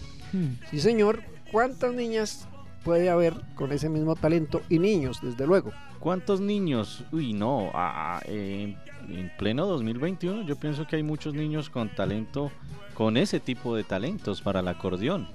Sí, 0.72 0.80
señor. 0.80 1.22
¿Cuántas 1.52 1.94
niñas 1.94 2.48
puede 2.84 3.10
haber 3.10 3.34
con 3.56 3.72
ese 3.72 3.90
mismo 3.90 4.16
talento? 4.16 4.62
Y 4.70 4.80
niños, 4.80 5.20
desde 5.22 5.46
luego. 5.48 5.72
¿Cuántos 6.00 6.42
niños? 6.42 7.04
Uy, 7.12 7.34
no, 7.34 7.72
ah, 7.74 8.22
eh, 8.26 8.76
en 9.10 9.32
pleno 9.38 9.66
2021 9.66 10.44
yo 10.44 10.56
pienso 10.56 10.86
que 10.86 10.98
hay 10.98 11.04
muchos 11.04 11.34
niños 11.34 11.70
con 11.70 11.90
talento, 11.90 12.52
con 12.94 13.18
ese 13.18 13.40
tipo 13.40 13.76
de 13.76 13.84
talentos 13.84 14.42
para 14.42 14.60
el 14.60 14.68
acordeón. 14.68 15.28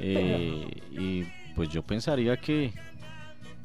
Eh, 0.00 0.66
y 0.90 1.24
pues 1.54 1.68
yo 1.68 1.82
pensaría 1.82 2.36
que, 2.38 2.72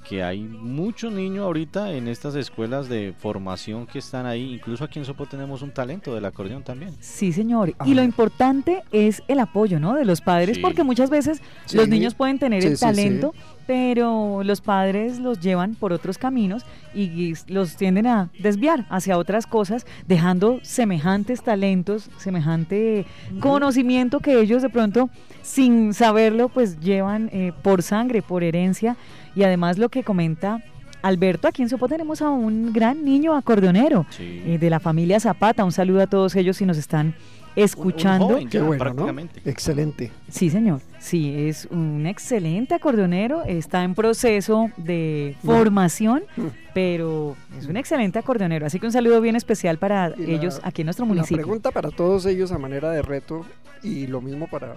que 0.07 0.23
hay 0.23 0.39
muchos 0.41 1.11
niños 1.11 1.43
ahorita 1.43 1.91
en 1.91 2.07
estas 2.07 2.35
escuelas 2.35 2.87
de 2.87 3.13
formación 3.17 3.85
que 3.87 3.99
están 3.99 4.25
ahí. 4.25 4.53
Incluso 4.53 4.83
aquí 4.83 4.99
en 4.99 5.05
Sopo 5.05 5.25
tenemos 5.25 5.61
un 5.61 5.71
talento 5.71 6.15
del 6.15 6.23
acordeón 6.25 6.63
también. 6.63 6.95
Sí, 6.99 7.33
señor. 7.33 7.73
Y 7.85 7.93
lo 7.93 8.03
importante 8.03 8.83
es 8.91 9.21
el 9.27 9.39
apoyo, 9.39 9.79
¿no? 9.79 9.95
De 9.95 10.05
los 10.05 10.21
padres, 10.21 10.55
Sí. 10.57 10.61
porque 10.61 10.83
muchas 10.83 11.09
veces 11.09 11.41
Sí. 11.65 11.75
los 11.77 11.89
niños 11.89 12.13
pueden 12.15 12.39
tener 12.39 12.61
Sí, 12.61 12.69
el 12.69 12.77
sí, 12.77 12.85
talento, 12.85 13.33
pero 13.65 14.43
los 14.43 14.61
padres 14.61 15.19
los 15.19 15.41
llevan 15.41 15.75
por 15.75 15.91
otros 15.91 16.17
caminos 16.17 16.63
y 16.95 17.33
los 17.47 17.75
tienden 17.75 18.07
a 18.07 18.29
desviar 18.39 18.85
hacia 18.89 19.17
otras 19.17 19.45
cosas, 19.45 19.85
dejando 20.07 20.59
semejantes 20.63 21.43
talentos, 21.43 22.09
semejante 22.17 23.05
conocimiento 23.41 24.19
que 24.21 24.39
ellos 24.39 24.61
de 24.61 24.69
pronto, 24.69 25.09
sin 25.41 25.93
saberlo, 25.93 26.47
pues 26.49 26.79
llevan 26.79 27.29
eh, 27.33 27.51
por 27.61 27.83
sangre, 27.83 28.21
por 28.21 28.43
herencia. 28.43 28.95
Y 29.37 29.43
además 29.43 29.77
lo 29.77 29.89
que 29.89 30.03
comenta 30.03 30.63
Alberto, 31.03 31.47
aquí 31.47 31.61
en 31.61 31.69
Sopo 31.69 31.87
tenemos 31.87 32.23
a 32.23 32.29
un 32.31 32.73
gran 32.73 33.05
niño 33.05 33.35
acordeonero 33.35 34.07
Sí. 34.09 34.41
eh, 34.45 34.57
de 34.57 34.69
la 34.71 34.79
familia 34.79 35.19
Zapata. 35.19 35.63
Un 35.63 35.71
saludo 35.71 36.01
a 36.01 36.07
todos 36.07 36.35
ellos 36.35 36.57
si 36.57 36.65
nos 36.65 36.75
están 36.77 37.13
escuchando. 37.55 38.25
joven 38.29 38.49
Qué 38.49 38.57
ya, 38.57 38.63
bueno, 38.63 38.83
¿no? 38.83 38.93
prácticamente. 38.95 39.41
Excelente. 39.45 40.11
Sí, 40.27 40.49
señor. 40.49 40.81
Sí, 40.99 41.33
es 41.37 41.67
un 41.69 42.07
excelente 42.07 42.73
acordeonero. 42.73 43.43
Está 43.43 43.83
en 43.83 43.93
proceso 43.93 44.71
de 44.77 45.35
formación, 45.45 46.23
Mm. 46.35 46.41
pero 46.73 47.35
es 47.59 47.67
un 47.67 47.77
excelente 47.77 48.17
acordeonero. 48.17 48.65
Así 48.65 48.79
que 48.79 48.87
un 48.87 48.91
saludo 48.91 49.21
bien 49.21 49.35
especial 49.35 49.77
para 49.77 50.13
Y 50.17 50.25
la- 50.25 50.33
ellos 50.33 50.59
aquí 50.63 50.81
en 50.81 50.87
nuestro 50.87 51.05
La 51.05 51.09
municipio. 51.13 51.43
pregunta 51.43 51.69
para 51.71 51.91
todos 51.91 52.25
ellos 52.25 52.51
a 52.51 52.57
manera 52.57 52.89
de 52.91 53.03
reto 53.03 53.45
y 53.83 54.07
lo 54.07 54.19
mismo 54.19 54.47
para 54.47 54.75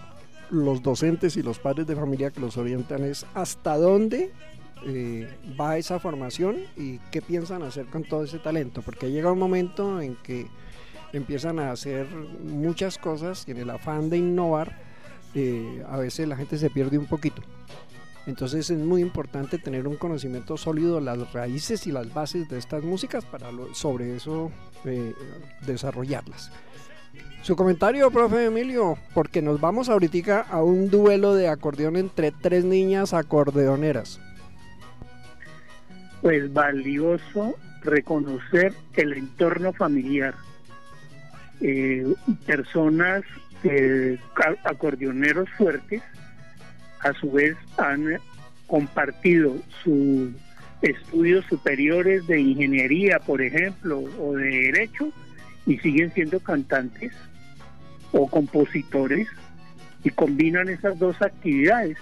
los 0.51 0.83
docentes 0.83 1.37
y 1.37 1.43
los 1.43 1.59
padres 1.59 1.87
de 1.87 1.97
familia 1.97 2.31
que 2.31 2.41
los 2.41 2.57
orientan 2.57 3.05
es 3.05 3.27
hasta 3.35 3.77
dónde 3.77 4.33
eh, 4.87 5.29
va 5.61 5.77
esa 5.77 5.99
formación 5.99 6.57
y 6.77 6.99
qué 7.11 7.21
piensan 7.23 7.63
hacer 7.63 7.87
con 7.87 8.05
todo 8.05 8.25
ese 8.25 8.39
talento, 8.39 8.83
porque 8.83 9.11
llega 9.11 9.33
un 9.33 9.39
momento 9.39 10.01
en 10.01 10.17
que 10.17 10.47
empiezan 11.13 11.59
a 11.59 11.71
hacer 11.71 12.07
muchas 12.43 12.99
cosas 12.99 13.45
y 13.47 13.51
en 13.51 13.59
el 13.59 13.71
afán 13.71 14.11
de 14.11 14.19
innovar 14.19 14.79
eh, 15.35 15.85
a 15.89 15.97
veces 15.97 16.27
la 16.29 16.37
gente 16.37 16.57
se 16.59 16.71
pierde 16.71 16.99
un 16.99 17.07
poquito. 17.07 17.43
Entonces 18.27 18.71
es 18.71 18.79
muy 18.79 19.03
importante 19.03 19.59
tener 19.59 19.89
un 19.89 19.97
conocimiento 19.97 20.57
sólido 20.57 20.97
de 20.97 21.01
las 21.03 21.33
raíces 21.33 21.87
y 21.87 21.93
las 21.93 22.13
bases 22.13 22.49
de 22.49 22.59
estas 22.59 22.83
músicas 22.85 23.25
para 23.25 23.51
sobre 23.73 24.17
eso 24.17 24.51
eh, 24.85 25.15
desarrollarlas. 25.67 26.53
Su 27.42 27.56
comentario, 27.56 28.11
profe 28.11 28.44
Emilio, 28.44 28.98
porque 29.14 29.40
nos 29.40 29.61
vamos 29.61 29.88
ahorita 29.88 30.40
a 30.42 30.62
un 30.62 30.90
duelo 30.90 31.35
de 31.35 31.48
acordeón 31.48 31.96
entre 31.96 32.33
tres 32.33 32.64
niñas 32.64 33.14
acordeoneras. 33.14 34.20
Pues 36.20 36.52
valioso 36.52 37.56
reconocer 37.83 38.74
el 38.96 39.14
entorno 39.14 39.72
familiar. 39.72 40.35
Eh, 41.62 42.06
personas, 42.46 43.22
eh, 43.64 44.18
acordeoneros 44.64 45.48
fuertes, 45.56 46.02
a 47.00 47.12
su 47.14 47.33
vez 47.33 47.56
han 47.78 48.18
compartido 48.66 49.56
sus 49.83 50.30
estudios 50.83 51.44
superiores 51.46 52.26
de 52.26 52.40
ingeniería, 52.40 53.18
por 53.18 53.42
ejemplo, 53.42 54.04
o 54.18 54.35
de 54.35 54.48
derecho, 54.48 55.11
y 55.66 55.79
siguen 55.79 56.12
siendo 56.12 56.40
cantantes 56.40 57.12
o 58.12 58.29
compositores 58.29 59.29
y 60.03 60.11
combinan 60.11 60.68
esas 60.68 60.99
dos 60.99 61.20
actividades 61.20 61.96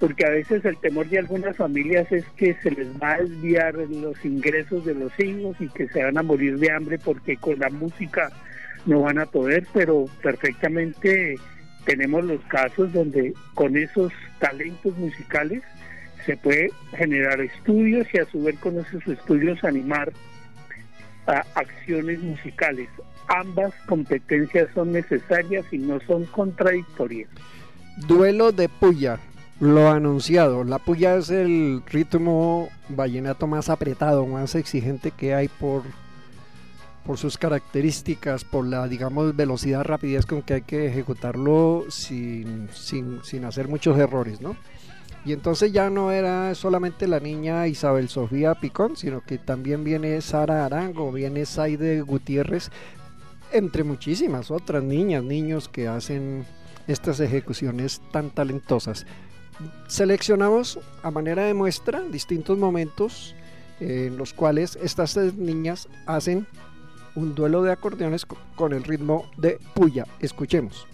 porque 0.00 0.24
a 0.24 0.30
veces 0.30 0.64
el 0.64 0.78
temor 0.78 1.08
de 1.10 1.18
algunas 1.18 1.56
familias 1.56 2.10
es 2.10 2.24
que 2.36 2.54
se 2.62 2.70
les 2.70 2.88
va 3.00 3.12
a 3.12 3.18
desviar 3.18 3.74
los 3.74 4.24
ingresos 4.24 4.86
de 4.86 4.94
los 4.94 5.12
hijos 5.20 5.54
y 5.60 5.68
que 5.68 5.88
se 5.88 6.02
van 6.02 6.16
a 6.16 6.22
morir 6.22 6.58
de 6.58 6.72
hambre 6.72 6.98
porque 6.98 7.36
con 7.36 7.58
la 7.58 7.68
música 7.68 8.32
no 8.86 9.02
van 9.02 9.18
a 9.18 9.26
poder, 9.26 9.66
pero 9.74 10.06
perfectamente 10.22 11.36
tenemos 11.84 12.24
los 12.24 12.40
casos 12.46 12.90
donde 12.94 13.34
con 13.52 13.76
esos 13.76 14.10
talentos 14.38 14.96
musicales 14.96 15.62
se 16.24 16.34
puede 16.38 16.70
generar 16.96 17.38
estudios 17.42 18.06
y 18.14 18.18
a 18.18 18.24
su 18.24 18.42
vez 18.42 18.58
con 18.58 18.78
esos 18.78 19.06
estudios 19.06 19.62
animar 19.64 20.12
acciones 21.54 22.20
musicales. 22.20 22.88
Ambas 23.28 23.72
competencias 23.86 24.68
son 24.74 24.92
necesarias 24.92 25.64
y 25.70 25.78
no 25.78 26.00
son 26.06 26.24
contradictorias. 26.26 27.28
Duelo 28.06 28.52
de 28.52 28.68
puya, 28.68 29.18
lo 29.60 29.90
anunciado. 29.90 30.64
La 30.64 30.78
puya 30.78 31.16
es 31.16 31.30
el 31.30 31.82
ritmo 31.86 32.68
vallenato 32.88 33.46
más 33.46 33.68
apretado, 33.68 34.26
más 34.26 34.54
exigente 34.54 35.10
que 35.12 35.34
hay 35.34 35.48
por, 35.48 35.82
por 37.04 37.18
sus 37.18 37.38
características, 37.38 38.44
por 38.44 38.66
la, 38.66 38.88
digamos, 38.88 39.36
velocidad, 39.36 39.84
rapidez 39.84 40.26
con 40.26 40.42
que 40.42 40.54
hay 40.54 40.62
que 40.62 40.86
ejecutarlo 40.86 41.84
sin, 41.90 42.68
sin, 42.72 43.22
sin 43.22 43.44
hacer 43.44 43.68
muchos 43.68 43.98
errores, 43.98 44.40
¿no? 44.40 44.56
Y 45.24 45.32
entonces 45.32 45.72
ya 45.72 45.90
no 45.90 46.10
era 46.10 46.54
solamente 46.54 47.06
la 47.06 47.20
niña 47.20 47.66
Isabel 47.66 48.08
Sofía 48.08 48.54
Picón, 48.54 48.96
sino 48.96 49.20
que 49.20 49.36
también 49.38 49.84
viene 49.84 50.20
Sara 50.22 50.64
Arango, 50.64 51.12
viene 51.12 51.44
Saide 51.44 52.00
Gutiérrez, 52.00 52.70
entre 53.52 53.84
muchísimas 53.84 54.50
otras 54.50 54.82
niñas, 54.82 55.22
niños 55.22 55.68
que 55.68 55.88
hacen 55.88 56.46
estas 56.86 57.20
ejecuciones 57.20 58.00
tan 58.12 58.30
talentosas. 58.30 59.06
Seleccionamos 59.88 60.78
a 61.02 61.10
manera 61.10 61.44
de 61.44 61.52
muestra 61.52 62.00
distintos 62.00 62.56
momentos 62.56 63.34
en 63.78 64.16
los 64.16 64.32
cuales 64.32 64.78
estas 64.82 65.14
tres 65.14 65.34
niñas 65.34 65.88
hacen 66.06 66.46
un 67.14 67.34
duelo 67.34 67.62
de 67.62 67.72
acordeones 67.72 68.26
con 68.54 68.72
el 68.72 68.84
ritmo 68.84 69.26
de 69.36 69.58
puya. 69.74 70.06
Escuchemos. 70.20 70.86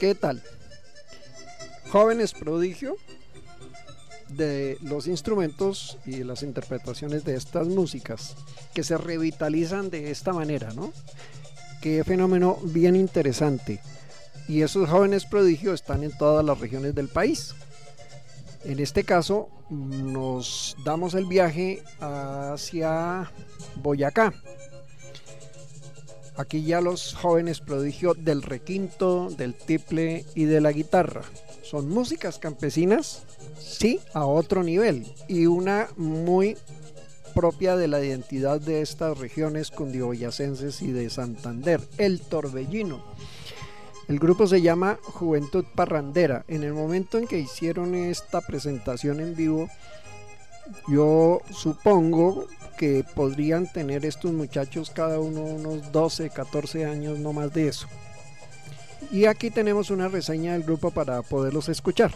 ¿Qué 0.00 0.14
tal? 0.14 0.42
Jóvenes 1.90 2.32
prodigio 2.32 2.96
de 4.30 4.78
los 4.80 5.06
instrumentos 5.06 5.98
y 6.06 6.24
las 6.24 6.42
interpretaciones 6.42 7.22
de 7.22 7.36
estas 7.36 7.66
músicas 7.68 8.34
que 8.72 8.82
se 8.82 8.96
revitalizan 8.96 9.90
de 9.90 10.10
esta 10.10 10.32
manera, 10.32 10.72
¿no? 10.72 10.90
Qué 11.82 12.02
fenómeno 12.02 12.58
bien 12.62 12.96
interesante. 12.96 13.82
Y 14.48 14.62
esos 14.62 14.88
jóvenes 14.88 15.26
prodigio 15.26 15.74
están 15.74 16.02
en 16.02 16.16
todas 16.16 16.46
las 16.46 16.58
regiones 16.58 16.94
del 16.94 17.08
país. 17.08 17.54
En 18.64 18.80
este 18.80 19.04
caso 19.04 19.50
nos 19.68 20.76
damos 20.82 21.12
el 21.12 21.26
viaje 21.26 21.82
hacia 22.00 23.30
Boyacá. 23.76 24.32
Aquí 26.36 26.62
ya 26.62 26.80
los 26.80 27.14
jóvenes 27.14 27.60
prodigio 27.60 28.14
del 28.14 28.42
requinto, 28.42 29.28
del 29.30 29.54
tiple 29.54 30.24
y 30.34 30.44
de 30.44 30.60
la 30.60 30.72
guitarra. 30.72 31.22
Son 31.62 31.88
músicas 31.88 32.38
campesinas, 32.38 33.24
sí, 33.58 34.00
a 34.14 34.24
otro 34.24 34.62
nivel 34.62 35.06
y 35.28 35.46
una 35.46 35.88
muy 35.96 36.56
propia 37.34 37.76
de 37.76 37.88
la 37.88 38.02
identidad 38.02 38.60
de 38.60 38.80
estas 38.80 39.18
regiones 39.18 39.70
cundiboyacenses 39.70 40.82
y 40.82 40.92
de 40.92 41.10
Santander, 41.10 41.80
el 41.98 42.20
torbellino. 42.20 43.04
El 44.08 44.18
grupo 44.18 44.48
se 44.48 44.60
llama 44.60 44.98
Juventud 45.04 45.64
Parrandera. 45.74 46.44
En 46.48 46.64
el 46.64 46.72
momento 46.72 47.16
en 47.16 47.28
que 47.28 47.38
hicieron 47.38 47.94
esta 47.94 48.40
presentación 48.40 49.20
en 49.20 49.36
vivo, 49.36 49.68
yo 50.88 51.40
supongo 51.52 52.46
que 52.80 53.04
podrían 53.14 53.70
tener 53.70 54.06
estos 54.06 54.32
muchachos 54.32 54.88
cada 54.88 55.20
uno 55.20 55.42
unos 55.42 55.92
12, 55.92 56.30
14 56.30 56.86
años, 56.86 57.18
no 57.18 57.34
más 57.34 57.52
de 57.52 57.68
eso. 57.68 57.86
Y 59.12 59.26
aquí 59.26 59.50
tenemos 59.50 59.90
una 59.90 60.08
reseña 60.08 60.54
del 60.54 60.62
grupo 60.62 60.90
para 60.90 61.20
poderlos 61.20 61.68
escuchar. 61.68 62.14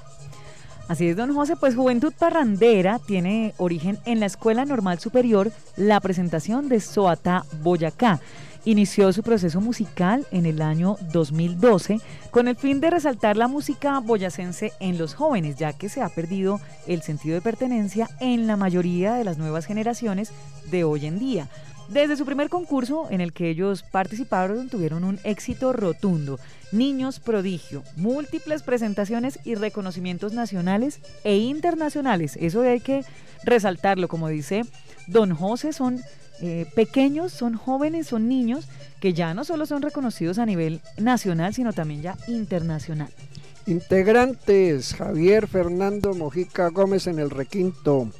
Así 0.88 1.06
es, 1.06 1.18
don 1.18 1.34
José, 1.34 1.56
pues 1.56 1.74
Juventud 1.74 2.14
Parrandera 2.18 2.98
tiene 2.98 3.52
origen 3.58 3.98
en 4.06 4.20
la 4.20 4.26
Escuela 4.26 4.64
Normal 4.64 4.98
Superior, 5.00 5.52
la 5.76 6.00
presentación 6.00 6.70
de 6.70 6.80
Soatá, 6.80 7.44
Boyacá. 7.60 8.20
Inició 8.66 9.12
su 9.12 9.22
proceso 9.22 9.60
musical 9.60 10.26
en 10.30 10.46
el 10.46 10.62
año 10.62 10.96
2012 11.12 12.00
con 12.30 12.48
el 12.48 12.56
fin 12.56 12.80
de 12.80 12.88
resaltar 12.88 13.36
la 13.36 13.46
música 13.46 14.00
boyacense 14.00 14.72
en 14.80 14.96
los 14.96 15.12
jóvenes, 15.12 15.56
ya 15.56 15.74
que 15.74 15.90
se 15.90 16.00
ha 16.00 16.08
perdido 16.08 16.60
el 16.86 17.02
sentido 17.02 17.34
de 17.34 17.42
pertenencia 17.42 18.08
en 18.20 18.46
la 18.46 18.56
mayoría 18.56 19.14
de 19.14 19.24
las 19.24 19.36
nuevas 19.36 19.66
generaciones 19.66 20.32
de 20.70 20.82
hoy 20.82 21.04
en 21.04 21.18
día. 21.18 21.48
Desde 21.90 22.16
su 22.16 22.24
primer 22.24 22.48
concurso 22.48 23.06
en 23.10 23.20
el 23.20 23.34
que 23.34 23.50
ellos 23.50 23.82
participaron 23.82 24.70
tuvieron 24.70 25.04
un 25.04 25.20
éxito 25.24 25.74
rotundo. 25.74 26.38
Niños 26.72 27.20
prodigio, 27.20 27.82
múltiples 27.96 28.62
presentaciones 28.62 29.38
y 29.44 29.56
reconocimientos 29.56 30.32
nacionales 30.32 31.00
e 31.22 31.36
internacionales. 31.36 32.38
Eso 32.40 32.62
hay 32.62 32.80
que 32.80 33.04
resaltarlo, 33.44 34.08
como 34.08 34.28
dice 34.28 34.62
don 35.06 35.34
José, 35.34 35.74
son 35.74 36.00
eh, 36.40 36.66
pequeños, 36.74 37.32
son 37.32 37.54
jóvenes, 37.54 38.08
son 38.08 38.28
niños 38.28 38.68
que 39.00 39.12
ya 39.12 39.34
no 39.34 39.44
solo 39.44 39.66
son 39.66 39.82
reconocidos 39.82 40.38
a 40.38 40.46
nivel 40.46 40.80
nacional, 40.98 41.54
sino 41.54 41.72
también 41.72 42.02
ya 42.02 42.16
internacional. 42.26 43.08
Integrantes, 43.66 44.94
Javier 44.94 45.46
Fernando 45.46 46.14
Mojica 46.14 46.68
Gómez 46.68 47.06
en 47.06 47.18
el 47.18 47.30
requinto, 47.30 48.10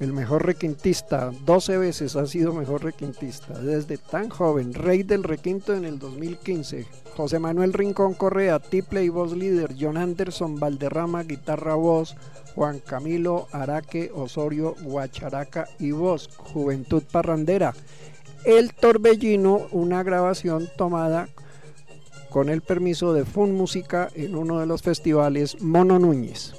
el 0.00 0.12
mejor 0.12 0.46
requintista, 0.46 1.32
12 1.44 1.78
veces 1.78 2.14
ha 2.14 2.26
sido 2.26 2.52
mejor 2.52 2.84
requintista, 2.84 3.58
desde 3.58 3.98
tan 3.98 4.28
joven, 4.28 4.72
rey 4.74 5.02
del 5.02 5.24
requinto 5.24 5.74
en 5.74 5.84
el 5.84 5.98
2015. 5.98 6.86
José 7.16 7.40
Manuel 7.40 7.72
Rincón 7.72 8.14
Correa, 8.14 8.60
tiple 8.60 9.02
y 9.02 9.08
voz 9.08 9.32
líder, 9.36 9.74
John 9.78 9.96
Anderson 9.96 10.60
Valderrama, 10.60 11.24
guitarra 11.24 11.74
voz, 11.74 12.16
Juan 12.54 12.78
Camilo 12.78 13.48
Araque 13.50 14.12
Osorio, 14.14 14.76
guacharaca 14.82 15.68
y 15.80 15.90
voz, 15.90 16.28
Juventud 16.36 17.02
Parrandera. 17.10 17.74
El 18.44 18.74
Torbellino, 18.74 19.66
una 19.72 20.04
grabación 20.04 20.68
tomada 20.76 21.28
con 22.30 22.48
el 22.48 22.62
permiso 22.62 23.12
de 23.12 23.24
Fun 23.24 23.54
Música 23.54 24.10
en 24.14 24.36
uno 24.36 24.60
de 24.60 24.66
los 24.66 24.82
festivales 24.82 25.60
Mono 25.60 25.98
Núñez. 25.98 26.54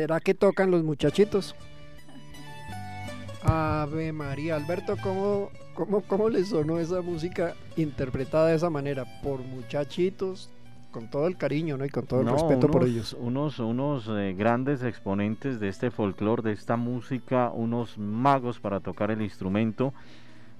¿Será 0.00 0.18
que 0.18 0.32
tocan 0.32 0.70
los 0.70 0.82
muchachitos? 0.82 1.54
Ave 3.42 4.12
María, 4.12 4.56
Alberto, 4.56 4.96
¿cómo, 5.02 5.50
cómo, 5.74 6.00
cómo 6.00 6.30
le 6.30 6.42
sonó 6.46 6.78
esa 6.78 7.02
música 7.02 7.52
interpretada 7.76 8.46
de 8.46 8.54
esa 8.54 8.70
manera? 8.70 9.04
Por 9.22 9.40
muchachitos, 9.40 10.48
con 10.90 11.10
todo 11.10 11.26
el 11.26 11.36
cariño 11.36 11.76
¿no? 11.76 11.84
y 11.84 11.90
con 11.90 12.06
todo 12.06 12.20
el 12.20 12.26
No, 12.26 12.32
respeto 12.32 12.66
por 12.68 12.80
unos- 12.80 12.88
ellos. 12.90 13.16
Unos, 13.20 13.58
unos 13.58 14.08
eh, 14.08 14.34
grandes 14.34 14.82
exponentes 14.82 15.60
de 15.60 15.68
este 15.68 15.90
folclore, 15.90 16.40
de 16.44 16.52
esta 16.52 16.76
música, 16.76 17.50
unos 17.50 17.98
magos 17.98 18.58
para 18.58 18.80
tocar 18.80 19.10
el 19.10 19.20
instrumento. 19.20 19.92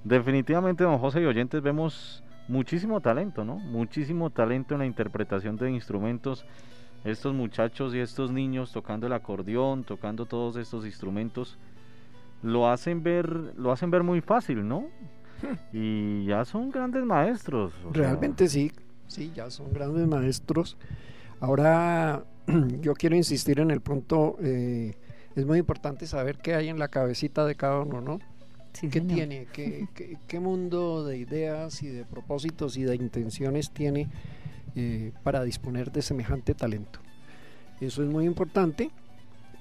Definitivamente, 0.04 0.84
don 0.84 0.98
José 0.98 1.22
y 1.22 1.24
oyentes, 1.24 1.62
vemos 1.62 2.22
muchísimo 2.46 3.00
talento, 3.00 3.42
¿no? 3.42 3.56
Muchísimo 3.56 4.28
talento 4.28 4.74
en 4.74 4.80
la 4.80 4.86
interpretación 4.86 5.56
de 5.56 5.70
instrumentos. 5.70 6.44
Estos 7.04 7.34
muchachos 7.34 7.94
y 7.94 7.98
estos 7.98 8.30
niños 8.30 8.72
tocando 8.72 9.06
el 9.06 9.12
acordeón, 9.14 9.84
tocando 9.84 10.26
todos 10.26 10.56
estos 10.56 10.84
instrumentos, 10.84 11.58
lo 12.42 12.68
hacen 12.68 13.02
ver, 13.02 13.28
lo 13.56 13.72
hacen 13.72 13.90
ver 13.90 14.02
muy 14.02 14.20
fácil, 14.20 14.66
¿no? 14.66 14.86
Y 15.72 16.26
ya 16.26 16.44
son 16.44 16.70
grandes 16.70 17.04
maestros. 17.04 17.72
sea, 17.72 17.90
Realmente 17.92 18.48
sí, 18.48 18.70
sí, 19.06 19.32
ya 19.34 19.50
son 19.50 19.72
grandes 19.72 20.06
maestros. 20.06 20.76
Ahora, 21.40 22.24
yo 22.80 22.94
quiero 22.94 23.16
insistir 23.16 23.60
en 23.60 23.70
el 23.70 23.80
punto, 23.80 24.36
eh, 24.42 24.94
es 25.34 25.46
muy 25.46 25.58
importante 25.58 26.06
saber 26.06 26.38
qué 26.38 26.54
hay 26.54 26.68
en 26.68 26.78
la 26.78 26.88
cabecita 26.88 27.46
de 27.46 27.54
cada 27.54 27.80
uno, 27.80 28.00
¿no? 28.02 28.18
Sí, 28.74 28.88
¿Qué 28.88 29.00
señor. 29.00 29.16
tiene? 29.16 29.46
¿Qué, 29.52 29.88
qué, 29.94 30.18
qué 30.28 30.40
mundo 30.40 31.04
de 31.04 31.16
ideas 31.18 31.82
y 31.82 31.88
de 31.88 32.04
propósitos 32.04 32.76
y 32.76 32.82
de 32.84 32.94
intenciones 32.94 33.70
tiene 33.72 34.08
eh, 34.74 35.12
para 35.22 35.42
disponer 35.42 35.92
de 35.92 36.02
semejante 36.02 36.54
talento? 36.54 37.00
Eso 37.80 38.02
es 38.02 38.08
muy 38.08 38.26
importante 38.26 38.90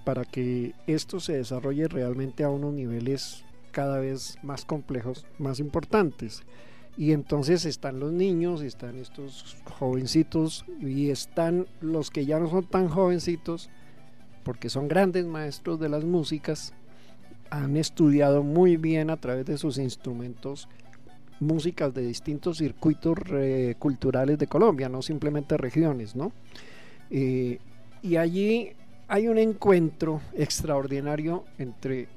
para 0.04 0.26
que 0.26 0.74
esto 0.88 1.20
se 1.20 1.34
desarrolle 1.34 1.88
realmente 1.88 2.44
a 2.44 2.50
unos 2.50 2.74
niveles 2.74 3.44
cada 3.72 4.00
vez 4.00 4.38
más 4.44 4.66
complejos, 4.66 5.26
más 5.38 5.60
importantes. 5.60 6.44
Y 6.98 7.14
entonces 7.14 7.66
están 7.66 8.00
los 8.00 8.12
niños, 8.12 8.62
están 8.62 8.98
estos 8.98 9.58
jovencitos 9.78 10.66
y 10.82 11.12
están 11.12 11.68
los 11.80 12.10
que 12.10 12.26
ya 12.26 12.40
no 12.40 12.50
son 12.50 12.66
tan 12.66 12.90
jovencitos, 12.90 13.70
porque 14.44 14.70
son 14.70 14.88
grandes 14.88 15.26
maestros 15.26 15.80
de 15.80 15.90
las 15.90 16.04
músicas, 16.04 16.74
han 17.50 17.78
estudiado 17.78 18.44
muy 18.44 18.78
bien 18.78 19.10
a 19.10 19.18
través 19.18 19.46
de 19.46 19.58
sus 19.58 19.78
instrumentos 19.78 20.68
músicas 21.42 21.94
de 21.94 22.02
distintos 22.06 22.58
circuitos 22.58 23.18
re- 23.18 23.76
culturales 23.80 24.38
de 24.38 24.48
Colombia, 24.48 24.90
no 24.90 25.02
simplemente 25.02 25.58
regiones, 25.58 26.16
¿no? 26.16 26.32
Eh, 27.10 27.60
y 28.02 28.16
allí 28.18 28.72
hay 29.08 29.28
un 29.28 29.38
encuentro 29.38 30.22
extraordinario 30.34 31.46
entre 31.58 32.08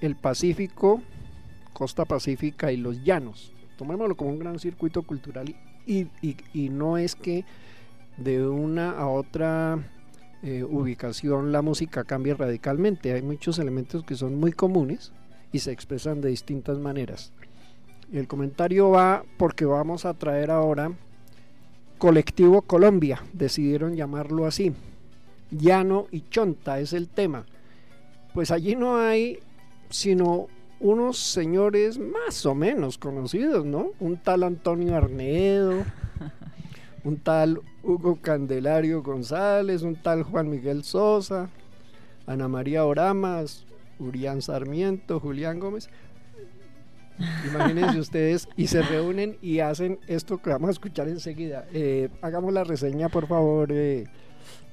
el 0.00 0.16
Pacífico, 0.16 1.02
costa 1.72 2.04
pacífica 2.04 2.72
y 2.72 2.76
los 2.76 3.02
llanos. 3.04 3.52
Tomémoslo 3.78 4.16
como 4.16 4.30
un 4.30 4.38
gran 4.38 4.58
circuito 4.58 5.02
cultural 5.02 5.54
y, 5.86 6.06
y- 6.22 6.36
y 6.52 6.68
no 6.68 6.98
es 6.98 7.14
que 7.14 7.44
de 8.16 8.46
una 8.46 8.92
a 8.92 9.08
otra 9.08 9.78
eh, 10.42 10.62
ubicación 10.62 11.52
la 11.52 11.62
música 11.62 12.04
cambia 12.04 12.34
radicalmente. 12.34 13.12
Hay 13.12 13.22
muchos 13.22 13.58
elementos 13.58 14.04
que 14.04 14.14
son 14.14 14.36
muy 14.38 14.52
comunes 14.52 15.12
y 15.52 15.60
se 15.60 15.72
expresan 15.72 16.20
de 16.20 16.28
distintas 16.28 16.78
maneras. 16.78 17.32
El 18.12 18.28
comentario 18.28 18.90
va 18.90 19.24
porque 19.36 19.64
vamos 19.64 20.04
a 20.04 20.14
traer 20.14 20.50
ahora 20.50 20.92
Colectivo 21.98 22.62
Colombia, 22.62 23.22
decidieron 23.32 23.96
llamarlo 23.96 24.46
así. 24.46 24.72
Llano 25.50 26.06
y 26.10 26.22
Chonta 26.28 26.80
es 26.80 26.92
el 26.92 27.08
tema. 27.08 27.46
Pues 28.32 28.50
allí 28.50 28.74
no 28.74 28.96
hay 28.96 29.38
sino 29.90 30.48
unos 30.80 31.18
señores 31.18 31.98
más 31.98 32.44
o 32.46 32.54
menos 32.54 32.98
conocidos, 32.98 33.64
¿no? 33.64 33.92
Un 34.00 34.16
tal 34.16 34.42
Antonio 34.42 34.96
Arnedo, 34.96 35.84
un 37.04 37.16
tal 37.18 37.60
Hugo 37.82 38.18
Candelario 38.20 39.02
González, 39.02 39.82
un 39.82 39.96
tal 39.96 40.24
Juan 40.24 40.50
Miguel 40.50 40.84
Sosa, 40.84 41.48
Ana 42.26 42.48
María 42.48 42.84
Oramas, 42.84 43.64
Urián 43.98 44.42
Sarmiento, 44.42 45.20
Julián 45.20 45.60
Gómez. 45.60 45.88
Imagínense 47.48 48.00
ustedes 48.00 48.48
y 48.56 48.66
se 48.66 48.82
reúnen 48.82 49.36
y 49.40 49.60
hacen 49.60 49.98
esto 50.06 50.38
que 50.38 50.50
vamos 50.50 50.68
a 50.68 50.72
escuchar 50.72 51.08
enseguida. 51.08 51.64
Eh, 51.72 52.08
hagamos 52.22 52.52
la 52.52 52.64
reseña, 52.64 53.08
por 53.08 53.26
favor, 53.26 53.70
eh, 53.72 54.06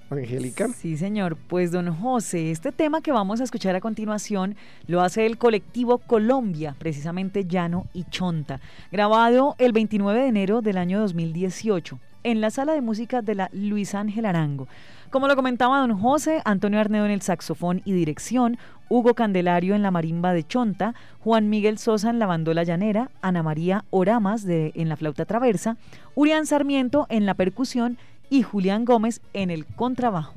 Angélica. 0.09 0.67
Sí, 0.69 0.97
señor. 0.97 1.37
Pues 1.47 1.71
don 1.71 1.93
José, 1.93 2.51
este 2.51 2.71
tema 2.71 3.01
que 3.01 3.11
vamos 3.11 3.41
a 3.41 3.43
escuchar 3.43 3.75
a 3.75 3.81
continuación 3.81 4.55
lo 4.87 5.01
hace 5.01 5.25
el 5.25 5.37
colectivo 5.37 5.99
Colombia, 5.99 6.75
precisamente 6.77 7.45
Llano 7.45 7.87
y 7.93 8.03
Chonta, 8.05 8.59
grabado 8.91 9.55
el 9.57 9.71
29 9.71 10.21
de 10.21 10.27
enero 10.27 10.61
del 10.61 10.77
año 10.77 10.99
2018 10.99 11.99
en 12.23 12.41
la 12.41 12.51
sala 12.51 12.73
de 12.73 12.81
música 12.81 13.21
de 13.21 13.35
la 13.35 13.49
Luis 13.53 13.95
Ángel 13.95 14.25
Arango. 14.25 14.67
Como 15.12 15.28
lo 15.28 15.36
comentaba 15.36 15.82
don 15.82 15.99
José, 15.99 16.41
Antonio 16.45 16.80
Arnedo 16.80 17.03
en 17.03 17.12
el 17.12 17.22
saxofón 17.22 17.82
y 17.84 17.91
dirección, 17.91 18.57
Hugo 18.88 19.14
Candelario 19.14 19.76
en 19.76 19.82
la 19.82 19.91
marimba 19.91 20.32
de 20.32 20.47
Chonta, 20.47 20.95
Juan 21.20 21.49
Miguel 21.49 21.80
Sosa 21.80 22.09
en 22.09 22.18
la 22.18 22.28
bandola 22.28 22.64
llanera, 22.64 23.12
Ana 23.22 23.43
María 23.43 23.84
Oramas 23.89 24.45
de, 24.45 24.72
en 24.74 24.88
la 24.88 24.95
flauta 24.95 25.26
traversa, 25.26 25.76
Urián 26.16 26.45
Sarmiento 26.45 27.07
en 27.09 27.26
la 27.26 27.34
percusión 27.34 27.97
y 28.30 28.43
Julián 28.43 28.86
Gómez 28.86 29.20
en 29.34 29.51
el 29.51 29.66
contrabajo. 29.66 30.34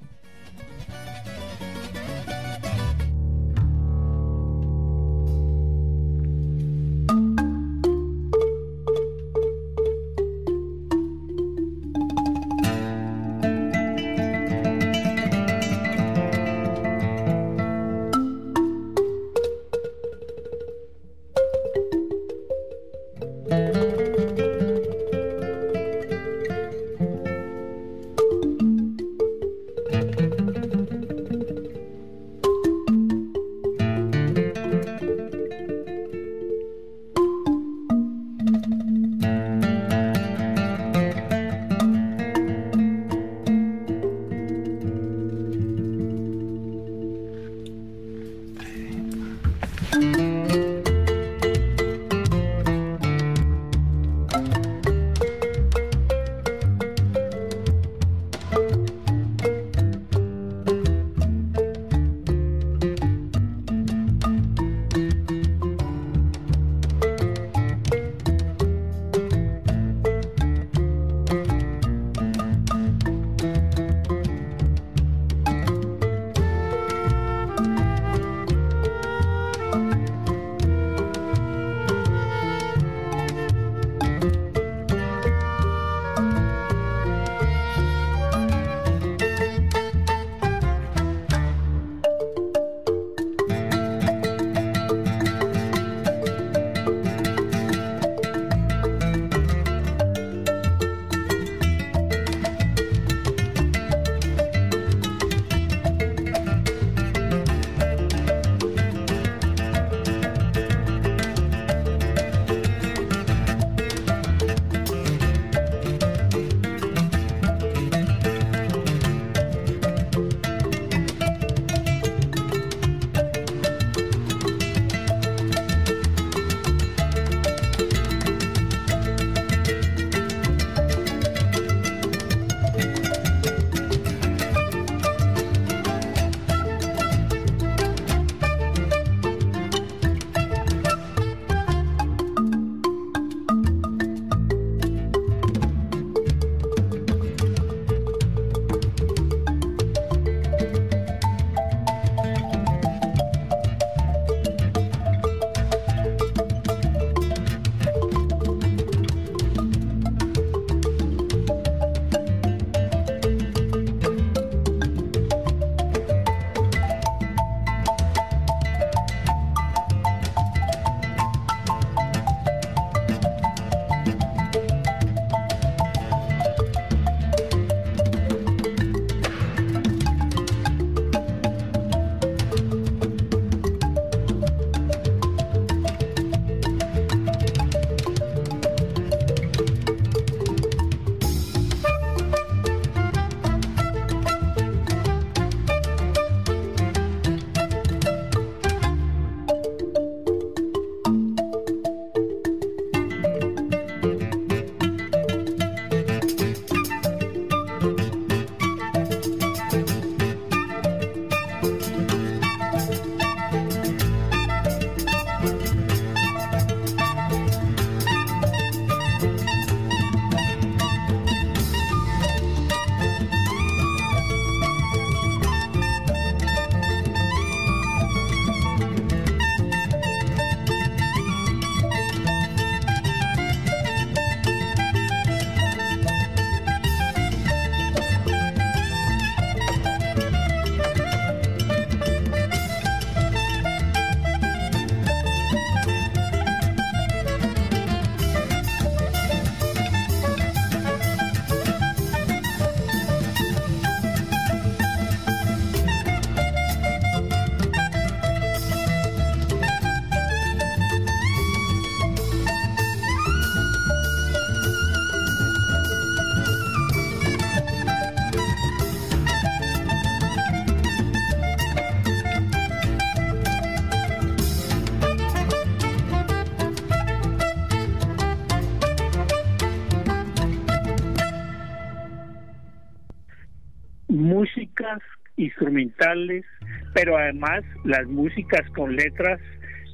Pero 286.95 287.17
además 287.19 287.65
las 287.85 288.07
músicas 288.07 288.69
con 288.71 288.97
letras 288.97 289.41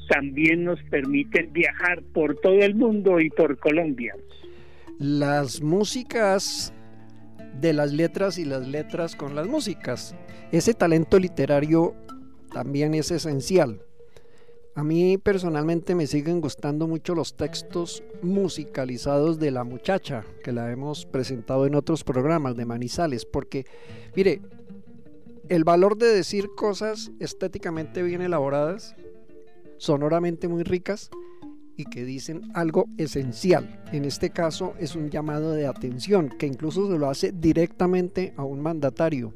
también 0.09 0.65
nos 0.65 0.83
permiten 0.85 1.53
viajar 1.53 2.03
por 2.13 2.37
todo 2.41 2.59
el 2.61 2.75
mundo 2.75 3.21
y 3.21 3.31
por 3.31 3.59
Colombia. 3.59 4.15
Las 4.99 5.63
músicas 5.63 6.73
de 7.61 7.73
las 7.73 7.93
letras 7.93 8.39
y 8.39 8.45
las 8.45 8.67
letras 8.67 9.17
con 9.17 9.35
las 9.35 9.47
músicas. 9.47 10.15
Ese 10.53 10.75
talento 10.75 11.19
literario 11.19 11.95
también 12.53 12.95
es 12.95 13.11
esencial. 13.11 13.83
A 14.75 14.85
mí 14.85 15.19
personalmente 15.19 15.95
me 15.95 16.07
siguen 16.07 16.41
gustando 16.41 16.87
mucho 16.87 17.15
los 17.15 17.37
textos 17.37 18.03
musicalizados 18.23 19.39
de 19.39 19.51
la 19.51 19.65
muchacha, 19.65 20.25
que 20.45 20.53
la 20.53 20.71
hemos 20.71 21.07
presentado 21.07 21.67
en 21.67 21.75
otros 21.75 22.05
programas 22.05 22.57
de 22.57 22.67
Manizales, 22.67 23.27
porque, 23.27 23.67
mire, 24.15 24.41
el 25.51 25.65
valor 25.65 25.99
de 25.99 26.07
decir 26.07 26.49
cosas 26.55 27.11
estéticamente 27.19 28.05
bien 28.05 28.23
elaboradas, 28.23 28.95
sonoramente 29.79 30.47
muy 30.47 30.63
ricas 30.63 31.11
y 31.77 31.87
que 31.87 32.05
dicen 32.05 32.53
algo 32.55 32.85
esencial. 32.99 33.83
En 33.91 34.05
este 34.05 34.31
caso 34.31 34.75
es 34.79 34.95
un 34.95 35.11
llamado 35.11 35.51
de 35.51 35.67
atención 35.67 36.29
que 36.39 36.47
incluso 36.47 36.89
se 36.89 36.97
lo 36.97 37.11
hace 37.11 37.33
directamente 37.33 38.33
a 38.37 38.45
un 38.45 38.63
mandatario. 38.63 39.35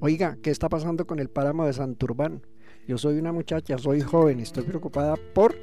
Oiga, 0.00 0.36
¿qué 0.42 0.50
está 0.50 0.68
pasando 0.68 1.06
con 1.06 1.20
el 1.20 1.30
páramo 1.30 1.64
de 1.64 1.74
Santurbán? 1.74 2.42
Yo 2.88 2.98
soy 2.98 3.18
una 3.18 3.30
muchacha, 3.30 3.78
soy 3.78 4.00
joven, 4.00 4.40
estoy 4.40 4.64
preocupada 4.64 5.14
por 5.32 5.54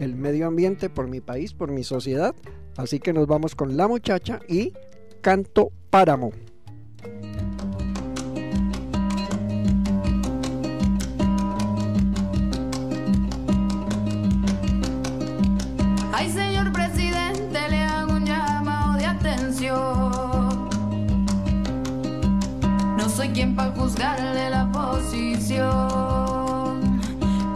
el 0.00 0.16
medio 0.16 0.48
ambiente, 0.48 0.90
por 0.90 1.06
mi 1.06 1.20
país, 1.20 1.54
por 1.54 1.70
mi 1.70 1.84
sociedad. 1.84 2.34
Así 2.76 2.98
que 2.98 3.12
nos 3.12 3.28
vamos 3.28 3.54
con 3.54 3.76
la 3.76 3.86
muchacha 3.86 4.40
y 4.48 4.72
canto 5.20 5.70
páramo. 5.90 6.32
Soy 23.24 23.32
quien 23.32 23.56
para 23.56 23.70
juzgarle 23.70 24.50
la 24.50 24.70
posición. 24.70 25.72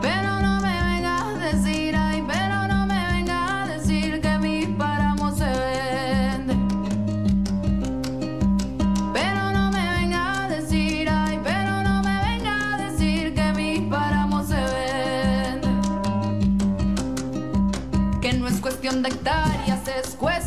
Pero 0.00 0.40
no 0.40 0.60
me 0.60 0.82
venga 0.82 1.28
a 1.28 1.34
decir, 1.34 1.94
ay, 1.96 2.24
pero 2.26 2.68
no 2.68 2.86
me 2.86 3.06
venga 3.12 3.62
a 3.62 3.66
decir 3.66 4.20
que 4.20 4.38
mi 4.38 4.66
páramo 4.66 5.30
se 5.30 5.44
vende. 5.44 6.56
Pero 9.12 9.52
no 9.52 9.70
me 9.70 9.90
venga 9.98 10.44
a 10.44 10.48
decir, 10.48 11.08
ay, 11.10 11.38
pero 11.44 11.82
no 11.82 12.02
me 12.02 12.18
venga 12.28 12.74
a 12.74 12.78
decir 12.90 13.34
que 13.34 13.52
mi 13.52 13.80
páramo 13.90 14.42
se 14.44 14.54
vende 14.54 15.68
que 18.22 18.32
no 18.32 18.48
es 18.48 18.60
cuestión 18.60 19.02
de 19.02 19.10
hectáreas, 19.10 19.86
es 19.86 20.14
cuestión 20.14 20.37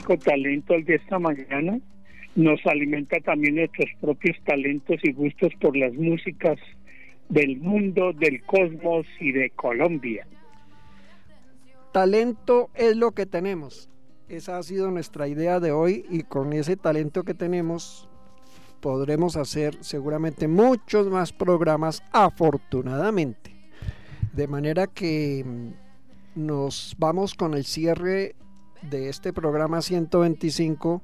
Talento 0.00 0.74
el 0.74 0.84
de 0.84 0.96
esta 0.96 1.18
mañana. 1.18 1.78
Nos 2.34 2.64
alimenta 2.66 3.18
también 3.20 3.56
nuestros 3.56 3.90
propios 4.00 4.36
talentos 4.44 5.00
y 5.02 5.12
gustos 5.12 5.52
por 5.60 5.76
las 5.76 5.92
músicas 5.94 6.58
del 7.28 7.56
mundo, 7.58 8.12
del 8.12 8.42
cosmos 8.42 9.06
y 9.20 9.32
de 9.32 9.50
Colombia. 9.50 10.26
Talento 11.92 12.70
es 12.74 12.96
lo 12.96 13.12
que 13.12 13.26
tenemos. 13.26 13.90
Esa 14.28 14.58
ha 14.58 14.62
sido 14.62 14.90
nuestra 14.90 15.26
idea 15.26 15.58
de 15.58 15.72
hoy 15.72 16.04
y 16.10 16.22
con 16.22 16.52
ese 16.52 16.76
talento 16.76 17.24
que 17.24 17.34
tenemos 17.34 18.08
podremos 18.80 19.36
hacer 19.36 19.76
seguramente 19.80 20.48
muchos 20.48 21.08
más 21.08 21.32
programas 21.32 22.02
afortunadamente. 22.12 23.52
De 24.32 24.46
manera 24.46 24.86
que 24.86 25.44
mm, 25.44 26.46
nos 26.46 26.94
vamos 26.98 27.34
con 27.34 27.54
el 27.54 27.64
cierre 27.64 28.36
de 28.82 29.08
este 29.08 29.32
programa 29.32 29.82
125 29.82 31.02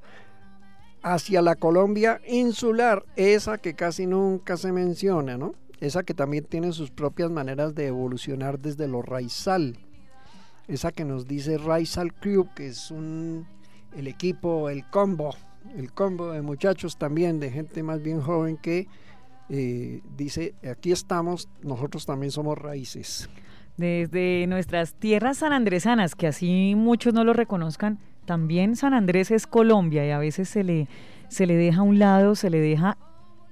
hacia 1.02 1.42
la 1.42 1.54
Colombia 1.54 2.20
insular, 2.26 3.04
esa 3.16 3.58
que 3.58 3.74
casi 3.74 4.06
nunca 4.06 4.56
se 4.56 4.72
menciona, 4.72 5.36
¿no? 5.36 5.54
Esa 5.80 6.02
que 6.02 6.14
también 6.14 6.44
tiene 6.44 6.72
sus 6.72 6.90
propias 6.90 7.30
maneras 7.30 7.74
de 7.74 7.88
evolucionar 7.88 8.58
desde 8.58 8.88
lo 8.88 9.02
raizal. 9.02 9.76
Esa 10.66 10.92
que 10.92 11.04
nos 11.04 11.26
dice 11.26 11.58
Raizal 11.58 12.14
Crew, 12.14 12.48
que 12.54 12.68
es 12.68 12.90
un, 12.90 13.46
el 13.94 14.06
equipo, 14.06 14.70
el 14.70 14.88
combo, 14.88 15.34
el 15.76 15.92
combo 15.92 16.32
de 16.32 16.40
muchachos 16.40 16.96
también, 16.96 17.38
de 17.38 17.50
gente 17.50 17.82
más 17.82 18.02
bien 18.02 18.22
joven 18.22 18.56
que 18.56 18.88
eh, 19.50 20.00
dice, 20.16 20.54
aquí 20.70 20.90
estamos, 20.90 21.48
nosotros 21.62 22.06
también 22.06 22.30
somos 22.30 22.56
raíces. 22.56 23.28
Desde 23.76 24.46
nuestras 24.46 24.94
tierras 24.94 25.38
sanandresanas, 25.38 26.14
que 26.14 26.28
así 26.28 26.74
muchos 26.76 27.12
no 27.12 27.24
lo 27.24 27.32
reconozcan, 27.32 27.98
también 28.24 28.76
San 28.76 28.94
Andrés 28.94 29.30
es 29.30 29.46
Colombia 29.46 30.06
y 30.06 30.10
a 30.10 30.18
veces 30.18 30.48
se 30.48 30.64
le, 30.64 30.88
se 31.28 31.46
le 31.46 31.56
deja 31.56 31.80
a 31.80 31.82
un 31.82 31.98
lado, 31.98 32.36
se 32.36 32.50
le 32.50 32.60
deja 32.60 32.96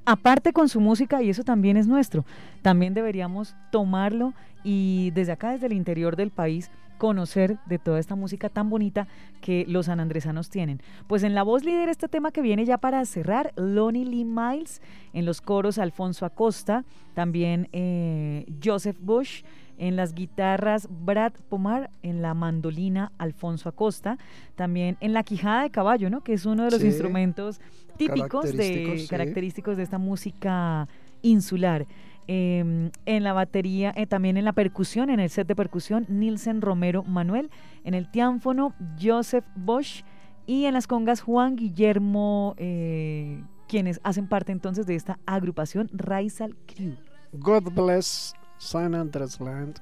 aparte 0.04 0.52
con 0.52 0.68
su 0.68 0.80
música 0.80 1.22
y 1.22 1.30
eso 1.30 1.44
también 1.44 1.76
es 1.76 1.86
nuestro. 1.86 2.24
También 2.62 2.94
deberíamos 2.94 3.54
tomarlo 3.70 4.32
y 4.64 5.10
desde 5.14 5.32
acá, 5.32 5.50
desde 5.50 5.66
el 5.66 5.72
interior 5.72 6.16
del 6.16 6.30
país, 6.30 6.70
conocer 6.98 7.58
de 7.66 7.80
toda 7.80 7.98
esta 7.98 8.14
música 8.14 8.48
tan 8.48 8.70
bonita 8.70 9.08
que 9.40 9.64
los 9.66 9.86
sanandresanos 9.86 10.50
tienen. 10.50 10.80
Pues 11.08 11.24
en 11.24 11.34
la 11.34 11.42
voz 11.42 11.64
líder 11.64 11.88
este 11.88 12.06
tema 12.06 12.30
que 12.30 12.42
viene 12.42 12.64
ya 12.64 12.78
para 12.78 13.04
cerrar, 13.06 13.52
Lonnie 13.56 14.04
Lee 14.04 14.24
Miles, 14.24 14.80
en 15.12 15.24
los 15.24 15.40
coros 15.40 15.78
Alfonso 15.78 16.24
Acosta, 16.24 16.84
también 17.14 17.68
eh, 17.72 18.46
Joseph 18.62 18.98
Bush, 19.00 19.42
en 19.78 19.96
las 19.96 20.14
guitarras 20.14 20.88
Brad 20.90 21.32
Pomar, 21.48 21.90
en 22.02 22.22
la 22.22 22.34
mandolina 22.34 23.12
Alfonso 23.18 23.68
Acosta, 23.68 24.18
también 24.54 24.96
en 25.00 25.12
la 25.12 25.22
quijada 25.22 25.62
de 25.62 25.70
caballo, 25.70 26.10
¿no? 26.10 26.22
que 26.22 26.34
es 26.34 26.46
uno 26.46 26.64
de 26.64 26.70
los 26.70 26.80
Sí, 26.80 26.86
instrumentos 26.86 27.60
típicos 27.96 28.44
de 28.44 28.50
característicos, 28.56 29.00
sí. 29.00 29.08
característicos 29.08 29.76
de 29.76 29.82
esta 29.82 29.98
música 29.98 30.88
insular. 31.22 31.86
Eh, 32.28 32.90
en 33.04 33.22
la 33.24 33.32
batería, 33.32 33.92
eh, 33.96 34.06
también 34.06 34.36
en 34.36 34.44
la 34.44 34.52
percusión, 34.52 35.10
en 35.10 35.18
el 35.18 35.28
set 35.28 35.48
de 35.48 35.56
percusión, 35.56 36.06
Nielsen 36.08 36.60
Romero 36.60 37.02
Manuel, 37.02 37.50
en 37.84 37.94
el 37.94 38.08
tiánfono, 38.10 38.74
Joseph 39.00 39.44
Bosch 39.56 40.04
y 40.46 40.66
en 40.66 40.74
las 40.74 40.86
congas, 40.86 41.20
Juan 41.20 41.56
Guillermo, 41.56 42.54
eh, 42.58 43.42
quienes 43.68 44.00
hacen 44.04 44.28
parte 44.28 44.52
entonces 44.52 44.86
de 44.86 44.94
esta 44.94 45.18
agrupación 45.26 45.88
Raizal 45.92 46.54
Crew. 46.66 46.94
God 47.32 47.72
bless 47.72 48.34
San 48.62 48.94
Andrés 48.94 49.40
Land. 49.40 49.80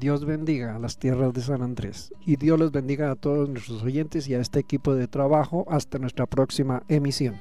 Dios 0.00 0.24
bendiga 0.24 0.74
a 0.74 0.80
las 0.80 0.98
tierras 0.98 1.32
de 1.32 1.40
San 1.40 1.62
Andrés. 1.62 2.12
Y 2.26 2.34
Dios 2.34 2.58
los 2.58 2.72
bendiga 2.72 3.12
a 3.12 3.14
todos 3.14 3.48
nuestros 3.48 3.84
oyentes 3.84 4.28
y 4.28 4.34
a 4.34 4.40
este 4.40 4.58
equipo 4.58 4.96
de 4.96 5.06
trabajo 5.06 5.64
hasta 5.70 6.00
nuestra 6.00 6.26
próxima 6.26 6.82
emisión. 6.88 7.36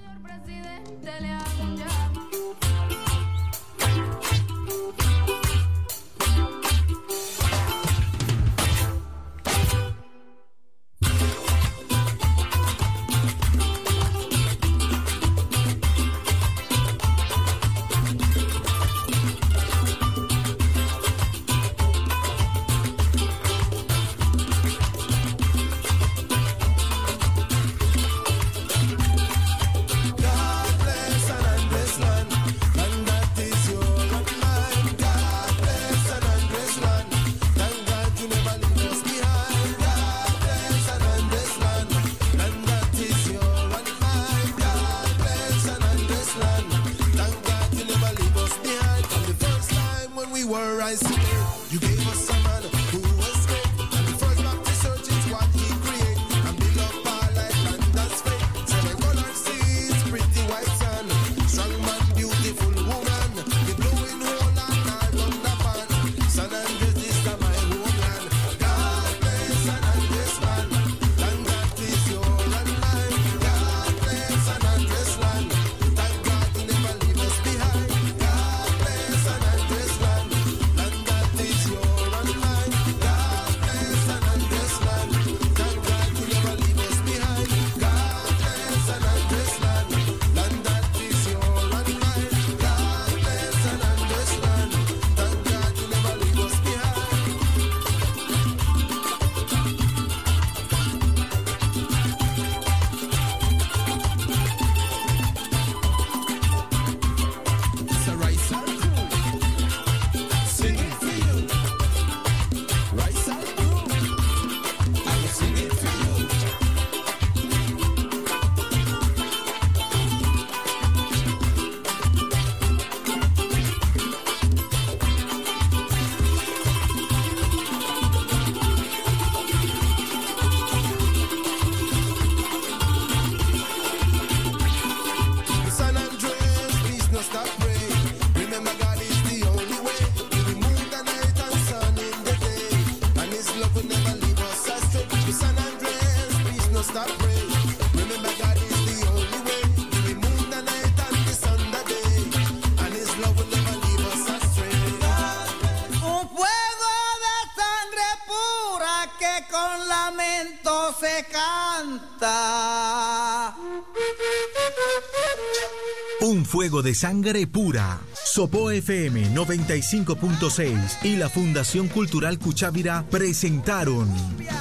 Fuego 166.48 166.82
de 166.82 166.96
sangre 166.96 167.46
pura. 167.46 168.00
Sopo 168.26 168.72
FM 168.72 169.36
95.6 169.36 171.04
y 171.04 171.18
la 171.18 171.30
Fundación 171.30 171.90
Cultural 171.90 172.40
Cuchávira 172.40 173.06
presentaron 173.12 174.10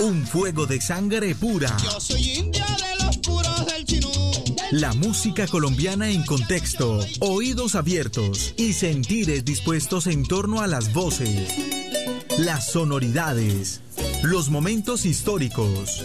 Un 0.01 0.27
fuego 0.27 0.67
de 0.67 0.81
sangre 0.81 1.35
pura. 1.35 1.75
Yo 1.83 2.01
soy 2.01 2.23
india 2.23 2.67
de 2.77 3.05
los 3.05 3.17
puros 3.19 3.67
del 3.67 3.85
chinú. 3.85 4.11
La 4.73 4.93
música 4.95 5.47
colombiana 5.47 6.11
en 6.11 6.25
contexto, 6.25 6.99
oídos 7.21 7.77
abiertos 7.77 8.53
y 8.57 8.73
sentires 8.73 9.45
dispuestos 9.45 10.09
en 10.09 10.25
torno 10.25 10.61
a 10.61 10.67
las 10.67 10.93
voces, 10.93 11.55
las 12.39 12.73
sonoridades, 12.73 13.81
los 14.25 14.51
momentos 14.51 15.07
históricos, 15.07 16.05